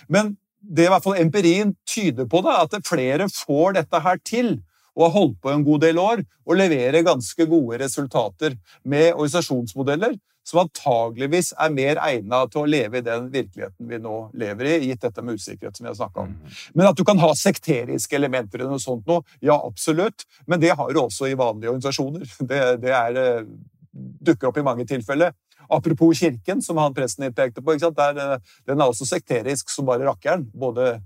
Men 0.09 0.35
det 0.65 0.87
i 0.87 0.93
hvert 0.93 1.05
fall 1.05 1.21
empirien 1.21 1.75
tyder 1.89 2.29
på, 2.31 2.41
da, 2.45 2.63
at 2.65 2.77
flere 2.89 3.29
får 3.33 3.81
dette 3.81 4.05
her 4.05 4.21
til 4.25 4.57
og 4.95 5.09
har 5.09 5.17
holdt 5.17 5.41
på 5.43 5.51
en 5.51 5.65
god 5.67 5.83
del 5.83 5.99
år 5.99 6.23
og 6.23 6.59
leverer 6.59 7.05
ganske 7.07 7.47
gode 7.51 7.81
resultater 7.83 8.55
med 8.87 9.11
organisasjonsmodeller 9.13 10.15
som 10.45 10.61
antageligvis 10.61 11.53
er 11.57 11.73
mer 11.73 11.99
egnet 12.05 12.53
til 12.53 12.63
å 12.63 12.69
leve 12.69 13.01
i 13.01 13.05
den 13.05 13.31
virkeligheten 13.33 13.89
vi 13.89 14.01
nå 14.03 14.17
lever 14.37 14.69
i, 14.75 14.75
gitt 14.91 15.07
dette 15.07 15.25
med 15.25 15.41
usikkerhet 15.41 15.79
som 15.79 15.87
vi 15.87 15.91
har 15.91 15.99
snakka 15.99 16.27
om. 16.27 16.35
Mm. 16.35 16.57
Men 16.77 16.89
at 16.91 16.99
du 17.01 17.05
kan 17.09 17.21
ha 17.23 17.31
sekteriske 17.39 18.19
elementer 18.19 18.61
i 18.61 18.69
noe 18.69 18.83
sånt 18.83 19.09
noe, 19.09 19.25
ja, 19.45 19.57
absolutt. 19.57 20.27
Men 20.47 20.61
det 20.61 20.75
har 20.77 20.93
du 20.93 21.01
også 21.01 21.31
i 21.31 21.39
vanlige 21.39 21.73
organisasjoner. 21.73 22.29
Det, 22.55 22.61
det 22.83 22.93
er, 22.93 23.17
eh, 23.17 23.47
dukker 23.95 24.51
opp 24.51 24.59
i 24.61 24.67
mange 24.67 24.85
tilfeller. 24.89 25.33
Apropos 25.71 26.19
Kirken, 26.19 26.63
som 26.63 26.81
han 26.83 26.95
presten 26.95 27.33
pekte 27.35 27.63
på. 27.63 27.77
Der, 27.79 28.19
eh, 28.19 28.59
den 28.67 28.81
er 28.81 28.91
også 28.91 29.07
sekterisk 29.09 29.71
som 29.71 29.87
bare 29.87 30.07
rakkeren. 30.09 30.51
Både, 30.53 31.01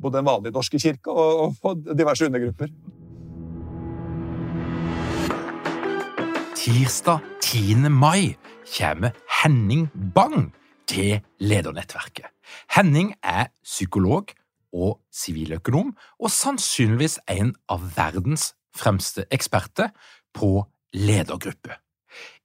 både 0.00 0.18
den 0.18 0.28
vanlige 0.28 0.52
norske 0.52 0.78
kirke 0.78 1.10
og, 1.10 1.54
og 1.62 1.90
diverse 1.96 2.26
undergrupper. 2.26 2.70
tirsdag 6.66 7.18
10. 7.42 7.90
mai 7.90 8.34
kommer 8.78 9.10
Henning 9.42 9.86
Bang 10.14 10.52
til 10.90 11.20
ledernettverket. 11.38 12.26
Henning 12.74 13.12
er 13.22 13.52
psykolog 13.62 14.32
og 14.74 14.98
siviløkonom, 15.14 15.92
og 16.18 16.30
sannsynligvis 16.30 17.20
en 17.30 17.54
av 17.70 17.86
verdens 17.94 18.48
fremste 18.74 19.28
eksperter 19.30 19.92
på 20.34 20.66
ledergruppe. 20.90 21.78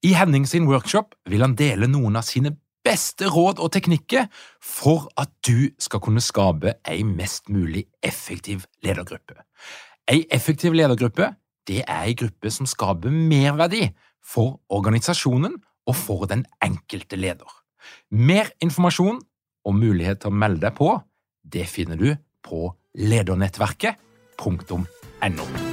I 0.01 0.15
Henning 0.17 0.47
sin 0.49 0.65
workshop 0.65 1.13
vil 1.29 1.43
han 1.45 1.53
dele 1.57 1.85
noen 1.89 2.15
av 2.17 2.25
sine 2.25 2.55
beste 2.81 3.27
råd 3.29 3.59
og 3.61 3.69
teknikker 3.75 4.25
for 4.65 5.05
at 5.21 5.29
du 5.45 5.69
skal 5.81 6.01
kunne 6.01 6.23
skape 6.25 6.73
ei 6.89 7.03
mest 7.05 7.51
mulig 7.53 7.85
effektiv 8.01 8.65
ledergruppe. 8.81 9.37
Ei 10.09 10.25
effektiv 10.33 10.73
ledergruppe 10.73 11.35
det 11.69 11.83
er 11.85 12.07
ei 12.07 12.15
gruppe 12.17 12.49
som 12.49 12.65
skaper 12.65 13.13
merverdi 13.13 13.91
for 14.25 14.57
organisasjonen 14.73 15.59
og 15.85 15.95
for 15.97 16.25
den 16.29 16.45
enkelte 16.63 17.15
leder. 17.19 17.49
Mer 18.09 18.49
informasjon 18.61 19.21
og 19.65 19.75
mulighet 19.77 20.19
til 20.23 20.31
å 20.31 20.39
melde 20.43 20.61
deg 20.65 20.73
på, 20.77 21.01
det 21.41 21.67
finner 21.69 21.97
du 22.01 22.15
på 22.41 22.75
ledernettverket.no. 22.97 25.70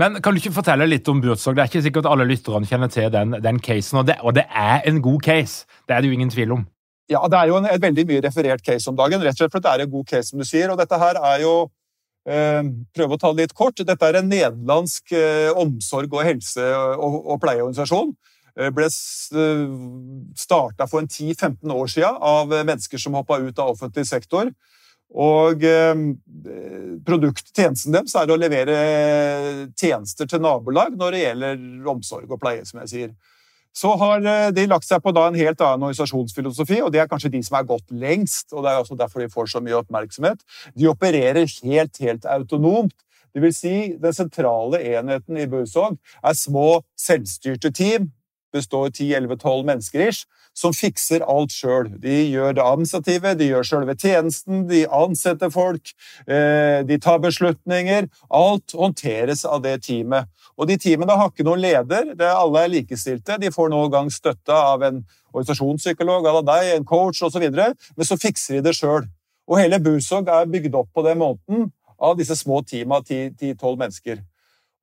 Men 0.00 0.18
kan 0.22 0.34
du 0.34 0.40
ikke 0.42 0.54
fortelle 0.56 0.86
litt 0.88 1.08
om 1.10 1.20
Buurtzog? 1.22 1.54
Det 1.54 1.62
er 1.62 1.70
ikke 1.70 1.84
sikkert 1.84 2.08
alle 2.10 2.26
lytterne 2.26 2.66
kjenner 2.66 2.90
til 2.90 3.06
den, 3.14 3.36
den 3.44 3.60
casen, 3.62 4.00
og 4.00 4.08
det, 4.08 4.18
og 4.26 4.34
det, 4.34 4.46
er 4.50 4.82
en 4.90 4.98
god 5.02 5.20
case. 5.22 5.68
Det 5.86 5.94
er 5.94 6.02
det 6.02 6.10
jo 6.10 6.16
ingen 6.18 6.32
tvil 6.34 6.56
om. 6.56 6.66
Ja, 7.10 7.20
det 7.30 7.38
er 7.38 7.50
jo 7.52 7.60
en, 7.60 7.68
et 7.68 7.82
veldig 7.82 8.06
mye 8.08 8.24
referert 8.24 8.64
case 8.64 8.90
om 8.90 8.98
dagen, 8.98 9.22
rett 9.22 9.36
og 9.36 9.44
slett 9.44 9.54
fordi 9.54 9.68
det 9.68 9.72
er 9.74 9.84
en 9.84 9.94
god 9.94 10.06
case, 10.10 10.28
som 10.32 10.42
du 10.42 10.48
sier. 10.48 10.72
Og 10.72 10.80
dette 10.80 10.98
her 10.98 11.20
er 11.20 11.44
jo 11.44 11.54
eh, 12.26 12.60
Prøve 12.96 13.16
å 13.16 13.20
ta 13.22 13.32
det 13.32 13.46
litt 13.46 13.56
kort. 13.56 13.84
Dette 13.86 14.10
er 14.10 14.18
en 14.18 14.30
nederlandsk 14.32 15.14
eh, 15.14 15.50
omsorg- 15.62 16.16
og 16.16 16.26
helse- 16.26 16.70
og, 16.96 17.20
og 17.22 17.42
pleieorganisasjon. 17.44 18.14
Eh, 18.58 18.70
ble 18.74 18.90
starta 18.90 20.88
for 20.90 21.04
en 21.04 21.10
10-15 21.10 21.74
år 21.74 21.92
siden 21.92 22.18
av 22.18 22.50
mennesker 22.56 22.98
som 22.98 23.14
hoppa 23.20 23.38
ut 23.44 23.62
av 23.62 23.76
offentlig 23.76 24.08
sektor. 24.10 24.50
Og 25.14 25.62
eh, 25.68 26.00
produkttjenesten 27.06 27.94
deres 27.94 28.16
er 28.18 28.32
å 28.32 28.38
levere 28.40 28.78
tjenester 29.78 30.26
til 30.30 30.42
nabolag 30.42 30.96
når 30.98 31.14
det 31.14 31.22
gjelder 31.22 31.92
omsorg 31.92 32.32
og 32.32 32.40
pleie, 32.42 32.64
som 32.66 32.82
jeg 32.82 32.92
sier. 32.92 33.14
Så 33.74 33.92
har 33.98 34.22
eh, 34.22 34.48
de 34.54 34.66
lagt 34.70 34.86
seg 34.86 35.02
på 35.02 35.12
en 35.14 35.38
helt 35.38 35.62
annen 35.62 35.88
organisasjonsfilosofi, 35.88 36.80
og 36.82 36.92
det 36.94 37.04
er 37.04 37.10
kanskje 37.10 37.32
de 37.34 37.42
som 37.46 37.58
er 37.58 37.68
gått 37.68 37.94
lengst. 37.94 38.52
og 38.52 38.64
Det 38.64 38.72
er 38.72 38.82
også 38.82 38.98
derfor 38.98 39.22
de 39.22 39.30
får 39.30 39.50
så 39.54 39.62
mye 39.62 39.78
oppmerksomhet. 39.82 40.42
De 40.74 40.90
opererer 40.90 41.46
helt, 41.62 42.02
helt 42.02 42.26
autonomt. 42.26 42.94
Det 43.34 43.42
vil 43.42 43.54
si, 43.54 43.76
den 43.98 44.14
sentrale 44.14 44.78
enheten 44.94 45.38
i 45.42 45.48
Bursog 45.50 45.96
er 46.22 46.36
små, 46.38 46.84
selvstyrte 46.94 47.72
team 47.74 48.12
består 48.54 48.92
10-11-12 48.94 49.64
mennesker 49.66 50.08
ish, 50.08 50.28
som 50.54 50.74
fikser 50.74 51.24
alt 51.26 51.52
sjøl. 51.52 51.90
De 52.00 52.14
gjør 52.30 52.54
det 52.56 52.62
administrative, 52.64 53.34
de 53.38 53.48
gjør 53.50 53.66
sjølve 53.68 53.96
tjenesten, 53.98 54.64
de 54.70 54.84
ansetter 54.86 55.50
folk, 55.52 55.92
eh, 56.26 56.80
de 56.86 56.98
tar 57.02 57.18
beslutninger. 57.24 58.08
Alt 58.30 58.76
håndteres 58.78 59.44
av 59.44 59.64
det 59.66 59.80
teamet. 59.88 60.30
Og 60.56 60.70
de 60.70 60.78
teamene 60.78 61.16
har 61.18 61.32
ikke 61.32 61.46
noen 61.46 61.62
leder, 61.64 62.14
det 62.14 62.28
er 62.28 62.38
alle 62.38 62.62
er 62.62 62.72
likestilte. 62.76 63.40
De 63.42 63.50
får 63.50 63.72
noen 63.72 63.90
gang 63.90 64.10
støtte 64.14 64.54
av 64.54 64.82
en 64.86 65.02
organisasjonspsykolog, 65.34 66.26
av 66.30 66.44
deg, 66.46 66.76
en 66.76 66.86
coach 66.86 67.22
osv., 67.26 67.48
men 67.50 68.06
så 68.06 68.18
fikser 68.20 68.60
de 68.60 68.68
det 68.68 68.76
sjøl. 68.78 69.08
Og 69.50 69.58
hele 69.60 69.82
Busog 69.82 70.30
er 70.30 70.46
bygd 70.48 70.76
opp 70.78 70.92
på 70.94 71.02
den 71.04 71.18
måten 71.20 71.72
av 71.98 72.16
disse 72.18 72.36
små 72.38 72.62
teama 72.62 73.00
av 73.00 73.10
10-12 73.10 73.76
mennesker. 73.80 74.22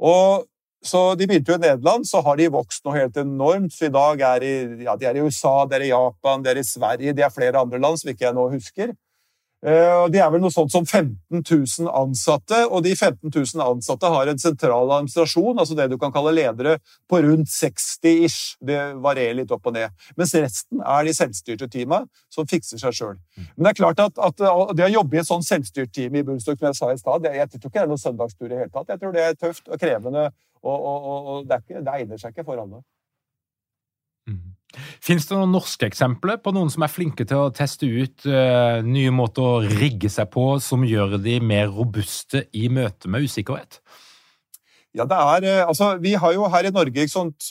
Og 0.02 0.48
så 0.82 1.15
De 1.15 1.28
begynte 1.30 1.52
jo 1.54 1.60
i 1.60 1.62
Nederland, 1.62 2.08
så 2.10 2.22
har 2.26 2.38
de 2.39 2.50
vokst 2.54 2.86
noe 2.86 2.98
helt 2.98 3.17
enormt. 3.22 3.74
så 3.74 3.86
I 3.86 3.94
dag 3.94 4.22
er 4.32 4.41
de, 4.41 4.54
ja, 4.88 4.96
de 4.98 5.06
er 5.06 5.20
i 5.20 5.22
USA, 5.22 5.65
de 5.70 5.78
er 5.78 5.86
i 5.86 5.91
Japan, 5.91 6.41
de 6.41 6.50
er 6.50 6.62
i 6.62 6.65
Sverige, 6.65 7.13
de 7.13 7.26
er 7.26 7.34
flere 7.34 7.62
andre 7.62 7.80
land 7.82 8.02
som 8.02 8.10
ikke 8.10 8.26
jeg 8.26 8.38
nå 8.38 8.48
husker. 8.56 8.96
Eh, 9.62 10.04
de 10.10 10.17
er 10.17 10.30
vel 10.34 10.41
noe 10.41 10.50
sånt 10.50 10.71
som 10.74 10.88
15 10.88 11.43
000 11.45 11.89
ansatte, 11.93 12.63
og 12.65 12.82
de 12.82 12.95
15 12.95 13.30
000 13.30 13.62
ansatte 13.62 14.10
har 14.10 14.32
en 14.32 14.39
sentral 14.41 14.89
administrasjon, 14.89 15.60
altså 15.62 15.78
det 15.78 15.86
du 15.91 16.00
kan 16.02 16.13
kalle 16.13 16.34
ledere, 16.34 16.80
på 17.10 17.19
rundt 17.21 17.52
60 17.54 18.24
ish. 18.26 18.56
Det 18.58 18.80
varierer 19.04 19.38
litt 19.38 19.54
opp 19.54 19.69
og 19.69 19.76
ned. 19.78 19.93
Mens 20.17 20.34
resten 20.34 20.82
er 20.82 21.06
de 21.06 21.13
selvstyrte 21.13 21.69
teama 21.69 22.02
som 22.34 22.50
fikser 22.50 22.82
seg 22.82 22.97
sjøl. 22.97 23.19
Mm. 23.38 23.52
Men 23.52 23.67
det 23.67 23.74
er 23.74 23.80
klart 23.84 24.02
at, 24.08 24.17
at 24.17 24.41
det 24.78 24.88
å 24.88 24.95
jobbe 24.95 25.19
i 25.19 25.21
et 25.21 25.30
sånn 25.30 25.45
selvstyrt 25.45 25.93
team 25.93 26.17
i 26.17 26.26
Bullstock, 26.26 26.58
som 26.58 26.71
jeg 26.71 26.80
sa 26.80 26.89
i 26.89 27.04
stad, 27.04 27.30
jeg 27.30 27.52
tror 27.54 27.69
ikke 27.69 27.78
det 27.78 27.84
er 27.84 27.91
noen 27.93 28.02
søndagstur 28.02 28.50
i 28.50 28.58
hele 28.63 28.74
tatt. 28.74 28.89
Jeg 28.89 29.04
tror 29.04 29.13
det 29.13 29.28
er 29.28 29.38
tøft 29.38 29.69
og 29.69 29.78
krevende, 29.82 30.32
og, 30.63 30.74
og, 30.74 30.97
og, 30.97 31.30
og 31.36 31.45
det, 31.50 31.62
ikke, 31.62 31.86
det 31.86 32.00
egner 32.00 32.21
seg 32.21 32.34
ikke 32.34 32.47
for 32.50 32.65
alle. 32.65 32.82
Mm. 34.26 34.41
Fins 35.04 35.28
det 35.28 35.36
noen 35.36 35.52
norske 35.52 35.88
eksempler 35.88 36.40
på 36.44 36.54
noen 36.56 36.72
som 36.72 36.86
er 36.86 36.92
flinke 36.92 37.26
til 37.28 37.48
å 37.48 37.52
teste 37.56 37.90
ut 37.90 38.28
uh, 38.30 38.80
nye 38.86 39.12
måter 39.14 39.44
å 39.44 39.60
rigge 39.66 40.12
seg 40.12 40.32
på 40.32 40.46
som 40.64 40.86
gjør 40.88 41.18
de 41.22 41.40
mer 41.44 41.72
robuste 41.74 42.46
i 42.56 42.70
møte 42.72 43.12
med 43.12 43.28
usikkerhet? 43.28 43.82
Ja, 44.96 45.06
det 45.08 45.16
er, 45.16 45.46
eh, 45.48 45.68
altså, 45.68 45.96
Vi 46.04 46.14
har 46.20 46.34
jo 46.36 46.50
her 46.52 46.66
i 46.68 46.72
Norge 46.76 47.08
sånt, 47.08 47.46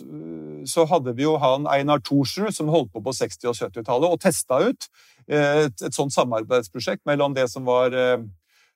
så 0.68 0.85
hadde 0.85 1.14
vi 1.16 1.24
jo 1.24 1.38
han 1.40 1.64
Einar 1.72 2.02
Thorsrud 2.04 2.52
som 2.52 2.68
holdt 2.68 2.92
på 2.92 3.00
på 3.00 3.14
60- 3.16 3.48
og 3.48 3.56
70-tallet 3.56 4.12
og 4.12 4.20
testa 4.20 4.59
ut 4.61 4.88
eh, 5.26 5.64
et, 5.64 5.83
et 5.83 5.96
sånt 5.96 6.12
samarbeidsprosjekt 6.12 7.00
mellom 7.09 7.33
det 7.35 7.48
som 7.48 7.64
var 7.64 7.96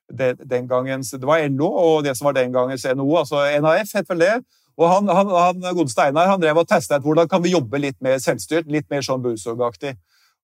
det, 0.09 0.49
den 0.49 0.67
gangens, 0.67 1.11
det 1.11 1.25
var 1.25 1.45
LO 1.49 1.69
og 1.69 2.03
det 2.03 2.17
som 2.17 2.25
var 2.25 2.33
den 2.33 2.53
gangens 2.53 2.85
NO, 2.95 3.07
altså 3.17 3.45
NAF 3.61 3.93
het 3.93 4.09
vel 4.09 4.19
det. 4.19 4.35
Og 4.75 4.89
han, 4.91 5.07
han, 5.07 5.31
han 5.31 5.77
Godeste 5.77 6.03
Einar 6.03 6.27
han 6.33 6.41
drev 6.41 6.59
og 6.59 6.67
testa 6.67 6.99
ut 6.99 7.05
hvordan 7.05 7.29
kan 7.31 7.43
vi 7.43 7.53
jobbe 7.53 7.79
litt 7.79 7.97
mer 8.03 8.19
selvstyrt, 8.19 8.67
litt 8.71 8.89
mer 8.91 9.05
sånn 9.05 9.23
Bursog-aktig. 9.23 9.95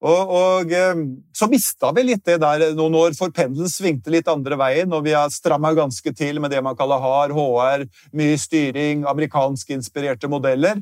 Og, 0.02 0.32
og, 0.34 0.72
eh, 0.74 1.02
så 1.38 1.46
mista 1.52 1.92
vi 1.94 2.08
litt 2.08 2.24
det 2.26 2.40
der 2.42 2.72
noen 2.74 2.96
år, 2.98 3.14
for 3.18 3.34
pendelen 3.36 3.70
svingte 3.70 4.10
litt 4.14 4.30
andre 4.32 4.58
veien, 4.58 4.90
og 4.98 5.04
vi 5.06 5.14
har 5.14 5.30
stramma 5.30 5.76
ganske 5.78 6.14
til 6.18 6.42
med 6.42 6.54
det 6.54 6.62
man 6.66 6.78
kaller 6.80 7.04
hard 7.04 7.36
HR, 7.38 7.86
mye 8.18 8.40
styring, 8.42 9.06
amerikanskinspirerte 9.12 10.32
modeller. 10.32 10.82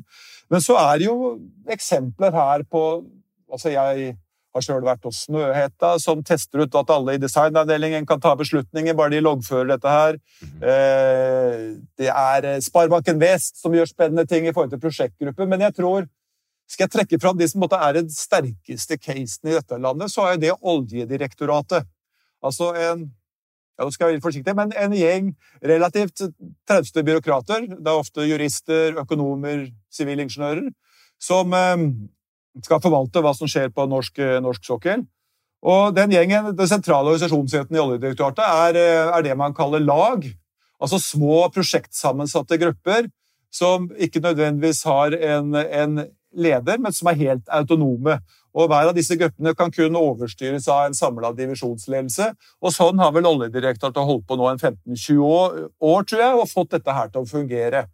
Men 0.50 0.64
så 0.64 0.78
er 0.80 1.02
det 1.02 1.10
jo 1.10 1.34
eksempler 1.70 2.36
her 2.36 2.66
på 2.68 2.84
Altså, 3.50 3.72
jeg 3.74 4.12
har 4.54 4.64
sjøl 4.64 4.82
vært 4.84 5.04
hos 5.06 5.24
Snøhetta, 5.26 5.92
som 6.02 6.24
tester 6.26 6.64
ut 6.64 6.78
at 6.78 6.90
alle 6.90 7.14
i 7.14 7.22
designavdelingen 7.22 8.06
kan 8.08 8.22
ta 8.22 8.34
beslutninger, 8.38 8.96
bare 8.98 9.14
de 9.14 9.22
loggfører 9.22 9.74
dette 9.74 9.88
her. 9.88 10.18
Mm 10.42 10.48
-hmm. 10.48 11.86
Det 11.98 12.08
er 12.08 12.44
eh, 12.44 12.60
Sparebanken 12.60 13.20
Vest 13.20 13.62
som 13.62 13.72
gjør 13.72 13.86
spennende 13.86 14.26
ting 14.26 14.46
i 14.46 14.52
forhold 14.52 14.70
til 14.70 14.80
prosjektgrupper. 14.80 15.46
Men 15.46 15.60
jeg 15.60 15.74
tror 15.74 16.06
skal 16.68 16.84
jeg 16.84 16.90
trekke 16.90 17.20
fram 17.20 17.38
de 17.38 17.48
som 17.48 17.62
er 17.62 17.92
den 17.92 18.10
sterkeste 18.10 18.96
casen 18.96 19.48
i 19.48 19.54
dette 19.54 19.78
landet, 19.78 20.10
så 20.10 20.22
er 20.32 20.36
det 20.36 20.52
Oljedirektoratet. 20.62 21.86
Altså 22.42 22.74
en 22.74 23.10
ja, 23.80 23.84
nå 23.84 23.90
skal 23.90 24.10
jeg 24.10 24.18
være 24.18 24.22
forsiktig, 24.22 24.54
men 24.56 24.72
en 24.76 24.92
gjeng 24.92 25.30
relativt 25.64 26.20
trauste 26.68 27.02
byråkrater, 27.02 27.60
det 27.66 27.88
er 27.88 27.96
ofte 27.96 28.26
jurister, 28.28 28.98
økonomer, 29.00 29.70
sivilingeniører, 29.90 30.68
som 31.20 31.52
eh, 31.56 31.76
skal 32.64 32.82
forvalte 32.82 33.22
hva 33.22 33.32
som 33.36 33.48
skjer 33.50 33.70
på 33.74 33.86
norsk, 33.88 34.18
eh, 34.18 34.38
norsk 34.42 34.66
sokkel. 34.66 35.06
Og 35.62 35.94
den 35.94 36.10
gjengen, 36.10 36.56
Den 36.56 36.68
sentrale 36.68 37.12
organisasjonsheten 37.12 37.76
i 37.76 37.80
Oljedirektoratet 37.80 38.44
er, 38.44 38.76
eh, 38.76 39.18
er, 39.18 39.22
det 39.22 39.36
man 39.36 39.54
kaller 39.54 39.80
lag. 39.80 40.24
Altså 40.80 40.98
små 40.98 41.52
prosjektsammensatte 41.52 42.58
grupper 42.58 43.10
som 43.52 43.88
ikke 43.98 44.22
nødvendigvis 44.22 44.84
har 44.84 45.12
en, 45.12 45.54
en 45.54 46.06
leder, 46.34 46.78
men 46.78 46.92
som 46.92 47.08
er 47.08 47.14
helt 47.14 47.48
autonome. 47.48 48.20
Og 48.54 48.68
Hver 48.68 48.88
av 48.88 48.94
disse 48.94 49.14
gruppene 49.16 49.54
kan 49.54 49.70
kun 49.70 49.94
overstyres 49.94 50.66
av 50.68 50.86
en 50.86 50.94
samla 50.94 51.32
divisjonsledelse. 51.36 52.34
Og 52.62 52.72
Sånn 52.72 52.98
har 52.98 53.12
vel 53.12 53.26
Oljedirektoratet 53.26 54.06
holdt 54.06 54.26
på 54.26 54.38
nå 54.38 54.48
en 54.48 54.58
15-20 54.58 55.18
år, 55.18 55.68
år, 55.80 56.02
tror 56.02 56.20
jeg, 56.20 56.34
og 56.34 56.50
fått 56.50 56.70
dette 56.70 56.96
her 56.96 57.08
til 57.08 57.22
å 57.22 57.30
fungere. 57.30 57.84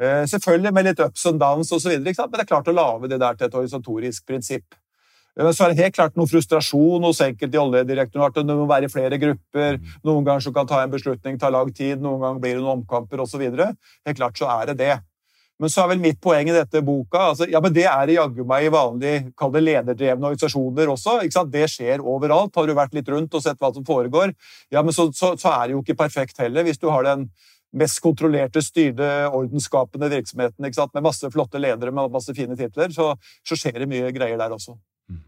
Eh, 0.00 0.22
selvfølgelig 0.32 0.72
med 0.72 0.86
litt 0.88 1.00
ups 1.04 1.26
and 1.28 1.40
downs 1.40 1.72
osv., 1.76 1.92
men 1.92 2.06
det 2.06 2.44
er 2.44 2.48
klart 2.48 2.70
å 2.70 2.76
lage 2.76 3.10
det 3.10 3.20
der 3.20 3.36
til 3.36 3.50
et 3.50 3.56
organisatorisk 3.58 4.24
prinsipp. 4.26 4.78
Eh, 5.38 5.50
så 5.52 5.66
er 5.66 5.74
det 5.74 5.84
helt 5.84 5.98
klart 5.98 6.16
noe 6.16 6.30
frustrasjon 6.30 7.04
hos 7.04 7.20
enkelte 7.24 7.58
i 7.58 7.60
Oljedirektoratet. 7.60 8.48
Det 8.48 8.56
må 8.56 8.64
være 8.70 8.88
i 8.88 8.92
flere 8.92 9.20
grupper. 9.20 9.76
Mm. 9.76 9.92
Noen 10.08 10.24
ganger 10.24 10.46
så 10.46 10.54
kan 10.56 10.70
ta 10.70 10.80
en 10.82 10.94
beslutning 10.94 11.38
ta 11.38 11.52
lang 11.52 11.72
tid, 11.76 12.00
noen 12.00 12.24
ganger 12.24 12.42
blir 12.42 12.56
det 12.56 12.64
noen 12.64 12.80
omkamper 12.80 13.20
osv. 13.26 13.44
Helt 13.44 14.20
klart 14.20 14.40
så 14.40 14.48
er 14.56 14.72
det 14.72 14.80
det. 14.80 14.96
Men 15.60 15.68
så 15.68 15.82
er 15.82 15.90
vel 15.90 16.00
mitt 16.00 16.16
poeng 16.24 16.48
i 16.48 16.54
dette 16.56 16.80
boka 16.80 17.20
altså, 17.34 17.44
ja, 17.52 17.60
men 17.60 17.74
Det 17.76 17.84
er 17.84 18.06
det 18.08 18.14
jaggu 18.14 18.46
meg 18.48 18.64
i 18.64 18.70
vanlige 18.72 19.26
kall 19.36 19.50
det 19.52 19.60
lederdrevne 19.66 20.30
organisasjoner 20.30 20.88
også. 20.88 21.18
ikke 21.20 21.36
sant? 21.36 21.52
Det 21.52 21.66
skjer 21.68 22.00
overalt. 22.00 22.54
Har 22.56 22.66
du 22.66 22.72
vært 22.78 22.96
litt 22.96 23.10
rundt 23.12 23.36
og 23.36 23.44
sett 23.44 23.60
hva 23.60 23.68
som 23.74 23.84
foregår, 23.84 24.32
ja, 24.72 24.80
men 24.80 24.96
så, 24.96 25.10
så, 25.12 25.34
så 25.36 25.52
er 25.52 25.68
det 25.68 25.76
jo 25.76 25.82
ikke 25.84 25.98
perfekt 26.00 26.40
heller. 26.40 26.64
Hvis 26.64 26.80
du 26.80 26.88
har 26.88 27.04
den 27.04 27.28
mest 27.76 28.00
kontrollerte, 28.02 28.62
styrte, 28.64 29.08
ordensskapende 29.30 30.10
virksomheten 30.10 30.64
med 30.94 31.04
masse 31.04 31.30
flotte 31.30 31.60
ledere 31.60 31.92
med 31.94 32.12
masse 32.12 32.34
fine 32.34 32.56
titler, 32.58 32.90
så, 32.94 33.12
så 33.46 33.58
skjer 33.58 33.82
det 33.82 33.90
mye 33.90 34.10
greier 34.14 34.40
der 34.40 34.54
også. 34.56 34.76
Mm. 35.10 35.20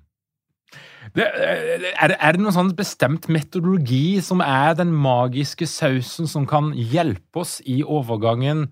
Det, 1.14 1.26
er, 1.26 1.62
det, 1.83 2.16
er, 2.18 2.33
det, 2.33 2.40
noen 2.42 2.57
sånn 2.57 2.74
bestemt 2.78 3.28
metodologi 3.33 4.20
som 4.24 4.42
er 4.44 4.74
den 4.78 4.94
magiske 4.94 5.68
sausen 5.70 6.31
som 6.31 6.48
kan 6.48 6.72
hjelpe 6.74 7.44
oss 7.44 7.61
i 7.68 7.83
overgangen 7.83 8.68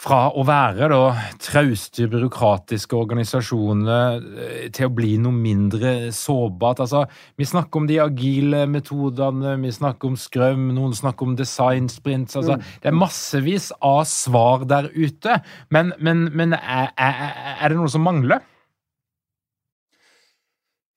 fra 0.00 0.20
å 0.32 0.44
være 0.48 0.88
da 0.88 1.00
trauste, 1.42 2.06
byråkratiske 2.10 2.96
organisasjoner 2.96 4.22
eh, 4.46 4.68
til 4.72 4.88
å 4.88 4.94
bli 4.96 5.16
noe 5.20 5.36
mindre 5.36 5.92
sårbart. 6.16 6.80
Altså, 6.86 7.04
vi 7.36 7.48
snakker 7.48 7.82
om 7.82 7.88
de 7.90 7.98
agile 8.00 8.64
metodene, 8.70 9.58
vi 9.60 9.72
snakker 9.76 10.12
om 10.12 10.16
Skrøm, 10.20 10.70
noen 10.76 10.96
snakker 10.96 11.28
om 11.28 11.36
design 11.36 11.90
sprints. 11.92 12.38
Altså, 12.40 12.56
mm. 12.56 12.70
Det 12.80 12.92
er 12.92 12.96
massevis 12.96 13.70
av 13.84 14.06
svar 14.08 14.64
der 14.70 14.88
ute, 14.96 15.40
men, 15.74 15.92
men, 16.00 16.28
men 16.32 16.56
er, 16.56 16.94
er, 16.96 17.26
er 17.58 17.68
det 17.68 17.80
noe 17.80 17.92
som 17.92 18.06
mangler? 18.06 18.40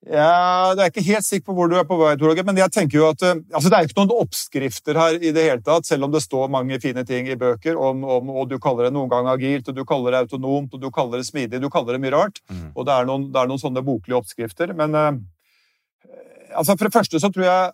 Ja, 0.03 0.73
det 0.75 0.83
er 0.83 0.89
ikke 0.91 1.05
helt 1.05 1.23
sikker 1.23 1.45
på 1.47 1.53
hvor 1.55 1.69
du 1.71 1.77
er 1.79 1.85
på 1.87 1.95
vei, 1.95 2.11
Torgeir, 2.19 2.43
men 2.43 2.57
jeg 2.59 2.71
tenker 2.75 2.97
jo 2.97 3.05
at 3.07 3.21
eh, 3.23 3.37
altså 3.55 3.69
Det 3.71 3.77
er 3.77 3.85
ikke 3.87 4.01
noen 4.01 4.25
oppskrifter 4.25 4.97
her 4.99 5.15
i 5.15 5.31
det 5.31 5.45
hele 5.45 5.63
tatt, 5.63 5.87
selv 5.87 6.09
om 6.09 6.11
det 6.11 6.19
står 6.25 6.51
mange 6.51 6.79
fine 6.83 7.05
ting 7.07 7.29
i 7.31 7.37
bøker, 7.39 7.79
om, 7.79 8.01
om, 8.03 8.33
og 8.33 8.49
du 8.51 8.57
kaller 8.59 8.89
det 8.89 8.93
noen 8.97 9.11
gang 9.11 9.29
agilt, 9.31 9.69
og 9.71 9.77
du 9.77 9.85
kaller 9.87 10.11
det 10.11 10.25
autonomt, 10.25 10.75
og 10.75 10.81
du 10.81 10.89
kaller 10.91 11.21
det 11.21 11.29
smidig, 11.29 11.61
du 11.63 11.69
kaller 11.71 11.95
det 11.95 12.01
mye 12.03 12.15
rart. 12.17 12.41
Mm. 12.51 12.65
Og 12.73 12.89
det 12.89 12.97
er, 12.97 13.07
noen, 13.07 13.29
det 13.31 13.39
er, 13.39 13.51
noen, 13.53 13.61
sånne 13.61 13.85
boklige 13.87 14.19
oppskrifter. 14.19 14.73
Men 14.75 14.97
uh, 14.97 15.13
altså 16.51 16.75
for 16.75 16.89
det 16.89 16.95
første 16.97 17.23
så 17.23 17.31
tror 17.31 17.47
jeg 17.47 17.71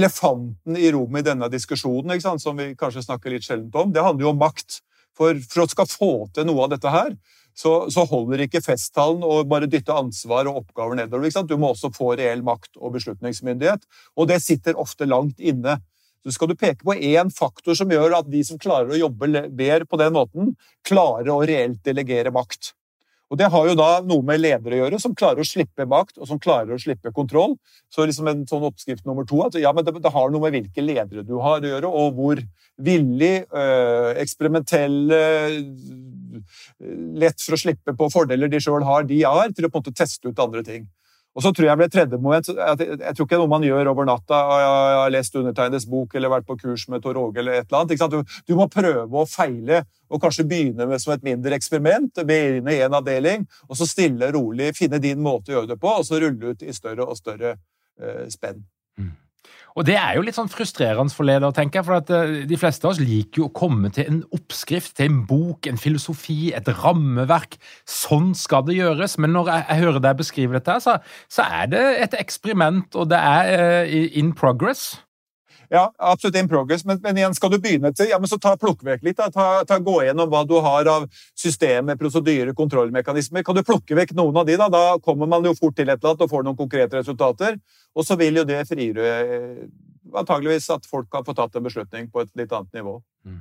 elefanten 0.00 0.78
i 0.80 0.88
rommet 0.94 1.26
i 1.26 1.28
denne 1.28 1.50
diskusjonen, 1.52 2.22
som 2.40 2.56
vi 2.56 2.72
kanskje 2.78 3.04
snakker 3.04 3.34
litt 3.34 3.44
sjeldent 3.44 3.76
om, 3.76 3.92
det 3.92 4.06
handler 4.06 4.30
jo 4.30 4.32
om 4.32 4.40
makt. 4.40 4.80
For, 5.18 5.36
for 5.50 5.66
å 5.66 5.68
skal 5.68 5.88
få 5.90 6.12
til 6.32 6.46
noe 6.48 6.64
av 6.64 6.72
dette 6.72 6.88
her, 6.88 7.12
så, 7.56 7.90
så, 7.92 8.04
holder 8.08 8.44
ikke 8.46 8.62
festtalen 8.64 9.24
å 9.26 9.42
bare 9.48 9.68
dytte 9.70 9.94
ansvar 9.96 10.48
og 10.48 10.62
oppgaver 10.62 10.98
nedover. 11.00 11.30
Du 11.46 11.56
må 11.60 11.72
også 11.74 11.92
få 11.94 12.14
reell 12.20 12.44
makt 12.46 12.78
og 12.78 12.94
beslutningsmyndighet, 12.96 13.86
og 14.16 14.30
det 14.30 14.40
sitter 14.44 14.78
ofte 14.80 15.08
langt 15.08 15.40
inne. 15.40 15.78
Så 16.24 16.34
skal 16.36 16.50
du 16.50 16.58
peke 16.58 16.84
på 16.84 16.96
én 16.96 17.30
faktor 17.32 17.76
som 17.76 17.90
gjør 17.90 18.18
at 18.18 18.28
de 18.28 18.42
som 18.44 18.60
klarer 18.60 18.92
å 18.92 19.00
jobbe 19.00 19.48
bedre 19.48 19.88
på 19.88 20.00
den 20.00 20.12
måten, 20.16 20.52
klarer 20.86 21.32
å 21.32 21.40
reelt 21.48 21.80
delegere 21.86 22.32
makt. 22.34 22.74
Og 23.30 23.38
Det 23.38 23.46
har 23.52 23.68
jo 23.68 23.76
da 23.78 23.88
noe 24.02 24.26
med 24.26 24.40
ledere 24.42 24.74
å 24.74 24.80
gjøre, 24.82 24.98
som 24.98 25.14
klarer 25.14 25.42
å 25.42 25.46
slippe 25.46 25.86
makt 25.86 26.18
og 26.18 26.26
som 26.26 26.40
klarer 26.42 26.74
å 26.74 26.80
slippe 26.82 27.12
kontroll. 27.14 27.54
Så 27.92 28.02
liksom 28.02 28.26
en 28.26 28.42
sånn 28.50 28.66
oppskrift 28.66 29.06
nummer 29.06 29.26
to 29.28 29.38
at 29.44 29.58
ja, 29.60 29.70
men 29.74 29.86
det, 29.86 29.94
det 30.02 30.12
har 30.14 30.32
noe 30.34 30.42
med 30.42 30.56
hvilke 30.56 30.82
ledere 30.82 31.22
du 31.26 31.36
har 31.38 31.62
å 31.62 31.70
gjøre, 31.70 31.92
og 32.02 32.18
hvor 32.18 32.42
villig, 32.80 33.34
øh, 33.54 34.10
eksperimentelle, 34.18 35.20
lett 37.22 37.42
for 37.44 37.54
å 37.54 37.60
slippe 37.60 37.94
på 37.94 38.10
fordeler 38.12 38.50
de 38.50 38.60
sjøl 38.62 38.86
har, 38.88 39.06
de 39.06 39.22
har, 39.22 39.52
til 39.54 39.68
å 39.68 39.70
på 39.70 39.78
en 39.78 39.84
måte 39.84 39.94
teste 40.02 40.30
ut 40.30 40.42
andre 40.42 40.64
ting. 40.66 40.88
Og 41.38 41.44
så 41.44 41.52
tror 41.54 41.68
jeg 41.68 41.78
ble 41.78 41.86
tredje 41.86 42.18
moment, 42.18 42.48
jeg, 42.50 42.86
jeg 42.98 43.14
tror 43.14 43.26
ikke 43.26 43.36
det 43.36 43.38
er 43.38 43.42
noe 43.44 43.52
man 43.52 43.66
gjør 43.66 43.92
over 43.92 44.08
natta. 44.08 44.38
Jeg 44.60 44.96
har 44.98 45.12
lest 45.14 45.36
undertegnedes 45.38 45.86
bok 45.90 46.16
eller 46.18 46.32
vært 46.32 46.48
på 46.48 46.56
kurs 46.58 46.88
med 46.90 47.04
Tor 47.04 47.20
Åge 47.20 47.38
eller 47.42 47.60
et 47.60 47.68
eller 47.68 47.84
annet. 47.84 48.02
Du, 48.10 48.34
du, 48.50 48.56
må 48.58 48.66
prøve 48.72 49.22
å 49.22 49.28
feile 49.30 49.84
og 50.10 50.18
kanskje 50.24 50.48
begynne 50.50 50.88
med 50.90 51.02
som 51.02 51.14
et 51.14 51.26
mindre 51.26 51.54
eksperiment. 51.54 52.24
Begynne 52.26 52.74
i 52.74 52.82
en 52.82 52.98
avdeling, 52.98 53.46
og 53.70 53.78
så 53.78 53.86
stille 53.86 54.32
og 54.32 54.36
rolig 54.40 54.72
finne 54.78 54.98
din 55.02 55.22
måte 55.22 55.54
å 55.54 55.60
gjøre 55.60 55.74
det 55.76 55.78
på, 55.82 55.94
og 56.00 56.06
så 56.08 56.18
rulle 56.18 56.56
ut 56.56 56.66
i 56.66 56.74
større 56.74 57.06
og 57.06 57.18
større 57.20 57.54
eh, 57.54 58.26
spenn. 58.32 58.64
Og 59.78 59.86
det 59.86 59.96
er 59.98 60.16
jo 60.16 60.24
litt 60.26 60.36
sånn 60.38 60.50
frustrerende 60.50 61.14
for 61.14 61.28
ledere, 61.28 61.52
tenker 61.56 61.80
jeg. 61.80 61.88
For 61.88 61.98
at 62.00 62.12
eh, 62.14 62.36
de 62.48 62.58
fleste 62.60 62.86
av 62.86 62.94
oss 62.94 63.02
liker 63.02 63.42
jo 63.42 63.48
å 63.48 63.54
komme 63.54 63.92
til 63.94 64.08
en 64.10 64.22
oppskrift, 64.36 64.96
til 64.98 65.10
en 65.10 65.20
bok, 65.28 65.68
en 65.70 65.80
filosofi, 65.80 66.50
et 66.56 66.70
rammeverk. 66.82 67.58
Sånn 67.88 68.32
skal 68.38 68.66
det 68.68 68.78
gjøres. 68.80 69.18
Men 69.22 69.34
når 69.36 69.52
jeg, 69.52 69.66
jeg 69.68 69.84
hører 69.84 70.04
deg 70.06 70.18
beskrive 70.22 70.58
dette, 70.58 70.80
så, 70.82 70.98
så, 71.30 71.46
er 71.60 71.70
det 71.72 71.84
et 72.06 72.18
eksperiment, 72.20 72.88
og 72.98 73.10
det 73.12 73.20
er 73.20 73.86
uh, 73.86 74.10
in 74.18 74.34
progress. 74.36 74.92
Ja, 75.70 75.84
absolutt 76.02 76.34
in 76.34 76.48
progress, 76.50 76.82
men, 76.84 76.98
men, 77.02 77.18
igjen, 77.20 77.34
skal 77.38 77.52
du 77.52 77.60
begynne 77.62 77.92
til, 77.94 78.08
ja, 78.10 78.18
men 78.18 78.26
så 78.26 78.40
ta 78.42 78.56
plukk 78.58 78.80
vekk 78.86 79.04
litt. 79.06 79.20
Ta, 79.20 79.44
ta, 79.62 79.76
gå 79.78 80.00
gjennom 80.02 80.30
hva 80.32 80.40
du 80.48 80.56
har 80.64 80.88
av 80.90 81.04
systemer, 81.38 81.94
prosedyrer, 82.00 82.50
kontrollmekanismer. 82.58 83.44
Kan 83.46 83.54
du 83.54 83.62
plukke 83.66 83.94
vekk 83.94 84.16
noen 84.18 84.40
av 84.42 84.48
de, 84.48 84.56
da, 84.58 84.66
da 84.72 84.82
kommer 85.04 85.30
man 85.30 85.46
jo 85.46 85.54
fort 85.54 85.76
til 85.78 85.86
et 85.86 86.00
eller 86.00 86.16
annet 86.16 86.24
og 86.26 86.32
får 86.32 86.48
noen 86.48 86.58
konkrete 86.58 86.98
resultater. 86.98 87.60
Og 87.94 88.06
så 88.06 88.18
vil 88.18 88.42
jo 88.42 88.44
det 88.48 88.64
frigjøre 88.66 89.14
eh, 89.20 89.62
antageligvis 90.18 90.66
at 90.74 90.90
folk 90.90 91.06
kan 91.12 91.22
få 91.26 91.36
tatt 91.38 91.54
en 91.54 91.68
beslutning 91.68 92.10
på 92.10 92.24
et 92.24 92.34
litt 92.42 92.50
annet 92.50 92.80
nivå. 92.80 92.96
Mm. 93.30 93.38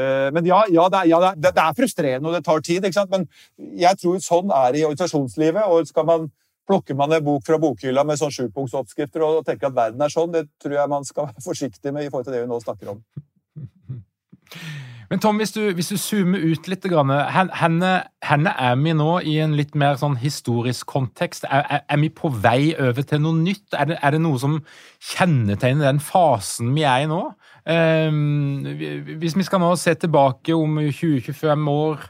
Eh, 0.00 0.26
men 0.34 0.50
ja, 0.50 0.64
ja, 0.74 0.88
det 0.90 1.04
er, 1.04 1.12
ja, 1.12 1.32
det 1.38 1.54
er, 1.54 1.78
frustrerende, 1.78 2.32
og 2.32 2.34
det 2.34 2.44
tar 2.50 2.66
tid. 2.66 2.82
ikke 2.82 2.98
sant? 2.98 3.14
Men 3.14 3.30
jeg 3.78 4.02
tror 4.02 4.18
sånn 4.26 4.50
er 4.50 4.74
det 4.74 4.82
i 4.82 4.86
organisasjonslivet. 4.90 5.70
og 5.70 5.86
skal 5.86 6.10
man 6.10 6.30
Plukker 6.70 6.94
man 6.98 7.16
en 7.16 7.24
bok 7.26 7.42
fra 7.46 7.58
bokhylla 7.58 8.04
med 8.06 8.20
sånn 8.20 8.34
sjupunktsoppskrifter 8.34 9.24
og 9.26 9.42
tenker 9.48 9.70
at 9.70 9.78
verden 9.78 10.04
er 10.06 10.12
sånn, 10.12 10.30
det 10.34 10.46
tror 10.62 10.78
jeg 10.78 10.92
man 10.92 11.08
skal 11.08 11.26
være 11.32 11.48
forsiktig 11.48 11.94
med 11.96 12.06
i 12.06 12.12
forhold 12.12 12.30
til 12.30 12.38
det 12.38 12.44
vi 12.44 12.52
nå 12.52 12.60
snakker 12.62 12.94
om. 12.94 13.02
Men 15.10 15.18
Tom, 15.18 15.40
hvis 15.42 15.50
du, 15.50 15.64
hvis 15.74 15.88
du 15.90 15.96
zoomer 15.98 16.38
ut 16.38 16.68
litt, 16.70 16.84
henne, 16.86 17.94
henne, 18.22 18.52
er 18.54 18.76
vi 18.78 18.92
nå 18.94 19.16
i 19.26 19.40
en 19.42 19.56
litt 19.58 19.74
mer 19.74 19.96
sånn 19.98 20.14
historisk 20.22 20.86
kontekst? 20.92 21.48
Er, 21.50 21.64
er, 21.66 21.82
er 21.90 21.98
vi 21.98 22.12
på 22.14 22.30
vei 22.30 22.76
over 22.78 23.02
til 23.02 23.24
noe 23.24 23.34
nytt? 23.34 23.74
Er 23.74 23.90
det, 23.90 23.96
er 23.98 24.14
det, 24.14 24.20
noe 24.22 24.38
som 24.38 24.60
kjennetegner 25.10 25.88
den 25.88 25.98
fasen 25.98 26.70
vi 26.76 26.86
er 26.86 27.08
i 27.08 27.10
nå? 27.10 27.24
Um, 27.66 28.62
hvis 29.18 29.34
vi 29.34 29.48
skal 29.48 29.64
nå 29.64 29.72
se 29.82 29.96
tilbake 29.98 30.54
om 30.54 30.78
20-25 30.78 31.74
år, 31.74 32.06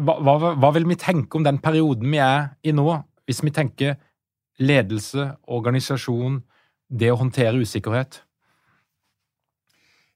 hva, 0.00 0.16
hva, 0.24 0.54
hva, 0.56 0.72
vil 0.78 0.88
vi 0.88 0.96
tenke 1.00 1.36
om 1.36 1.44
den 1.44 1.60
perioden 1.60 2.08
vi 2.08 2.24
er 2.24 2.54
i 2.64 2.72
nå? 2.72 2.88
Hvis 3.30 3.44
vi 3.46 3.52
tenker 3.54 3.94
ledelse, 4.58 5.28
organisasjon, 5.46 6.40
det 6.90 7.12
å 7.12 7.18
håndtere 7.20 7.60
usikkerhet? 7.62 8.24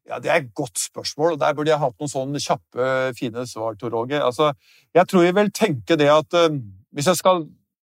Ja, 0.09 0.19
Det 0.19 0.31
er 0.31 0.41
et 0.43 0.55
godt 0.55 0.81
spørsmål, 0.83 1.33
og 1.33 1.41
der 1.41 1.55
burde 1.55 1.71
jeg 1.71 1.79
hatt 1.79 1.95
noen 2.01 2.11
sånne 2.11 2.41
kjappe, 2.43 2.89
fine 3.17 3.47
svar. 3.47 3.77
Tor 3.79 3.95
Åge. 3.95 4.19
Altså, 4.19 4.51
jeg 4.95 5.09
tror 5.09 5.23
jeg 5.23 5.37
vil 5.37 5.53
tenke 5.55 5.97
det 5.97 6.11
at 6.11 6.35
uh, 6.35 6.59
hvis 6.93 7.07
jeg 7.07 7.21
skal 7.23 7.47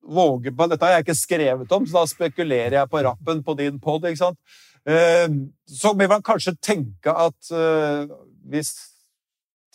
våge 0.08 0.54
på 0.56 0.68
Dette 0.70 0.86
har 0.86 0.94
jeg 0.94 1.08
ikke 1.08 1.18
skrevet 1.20 1.74
om, 1.74 1.88
så 1.90 1.98
da 1.98 2.12
spekulerer 2.14 2.78
jeg 2.78 2.92
på 2.94 3.02
rappen 3.04 3.42
på 3.44 3.58
din 3.58 3.82
pod. 3.82 4.06
Uh, 4.06 5.50
så 5.66 5.96
vil 5.98 6.14
man 6.14 6.24
kanskje 6.24 6.56
tenke 6.62 7.12
at 7.12 7.52
uh, 7.52 8.06
hvis 8.46 8.72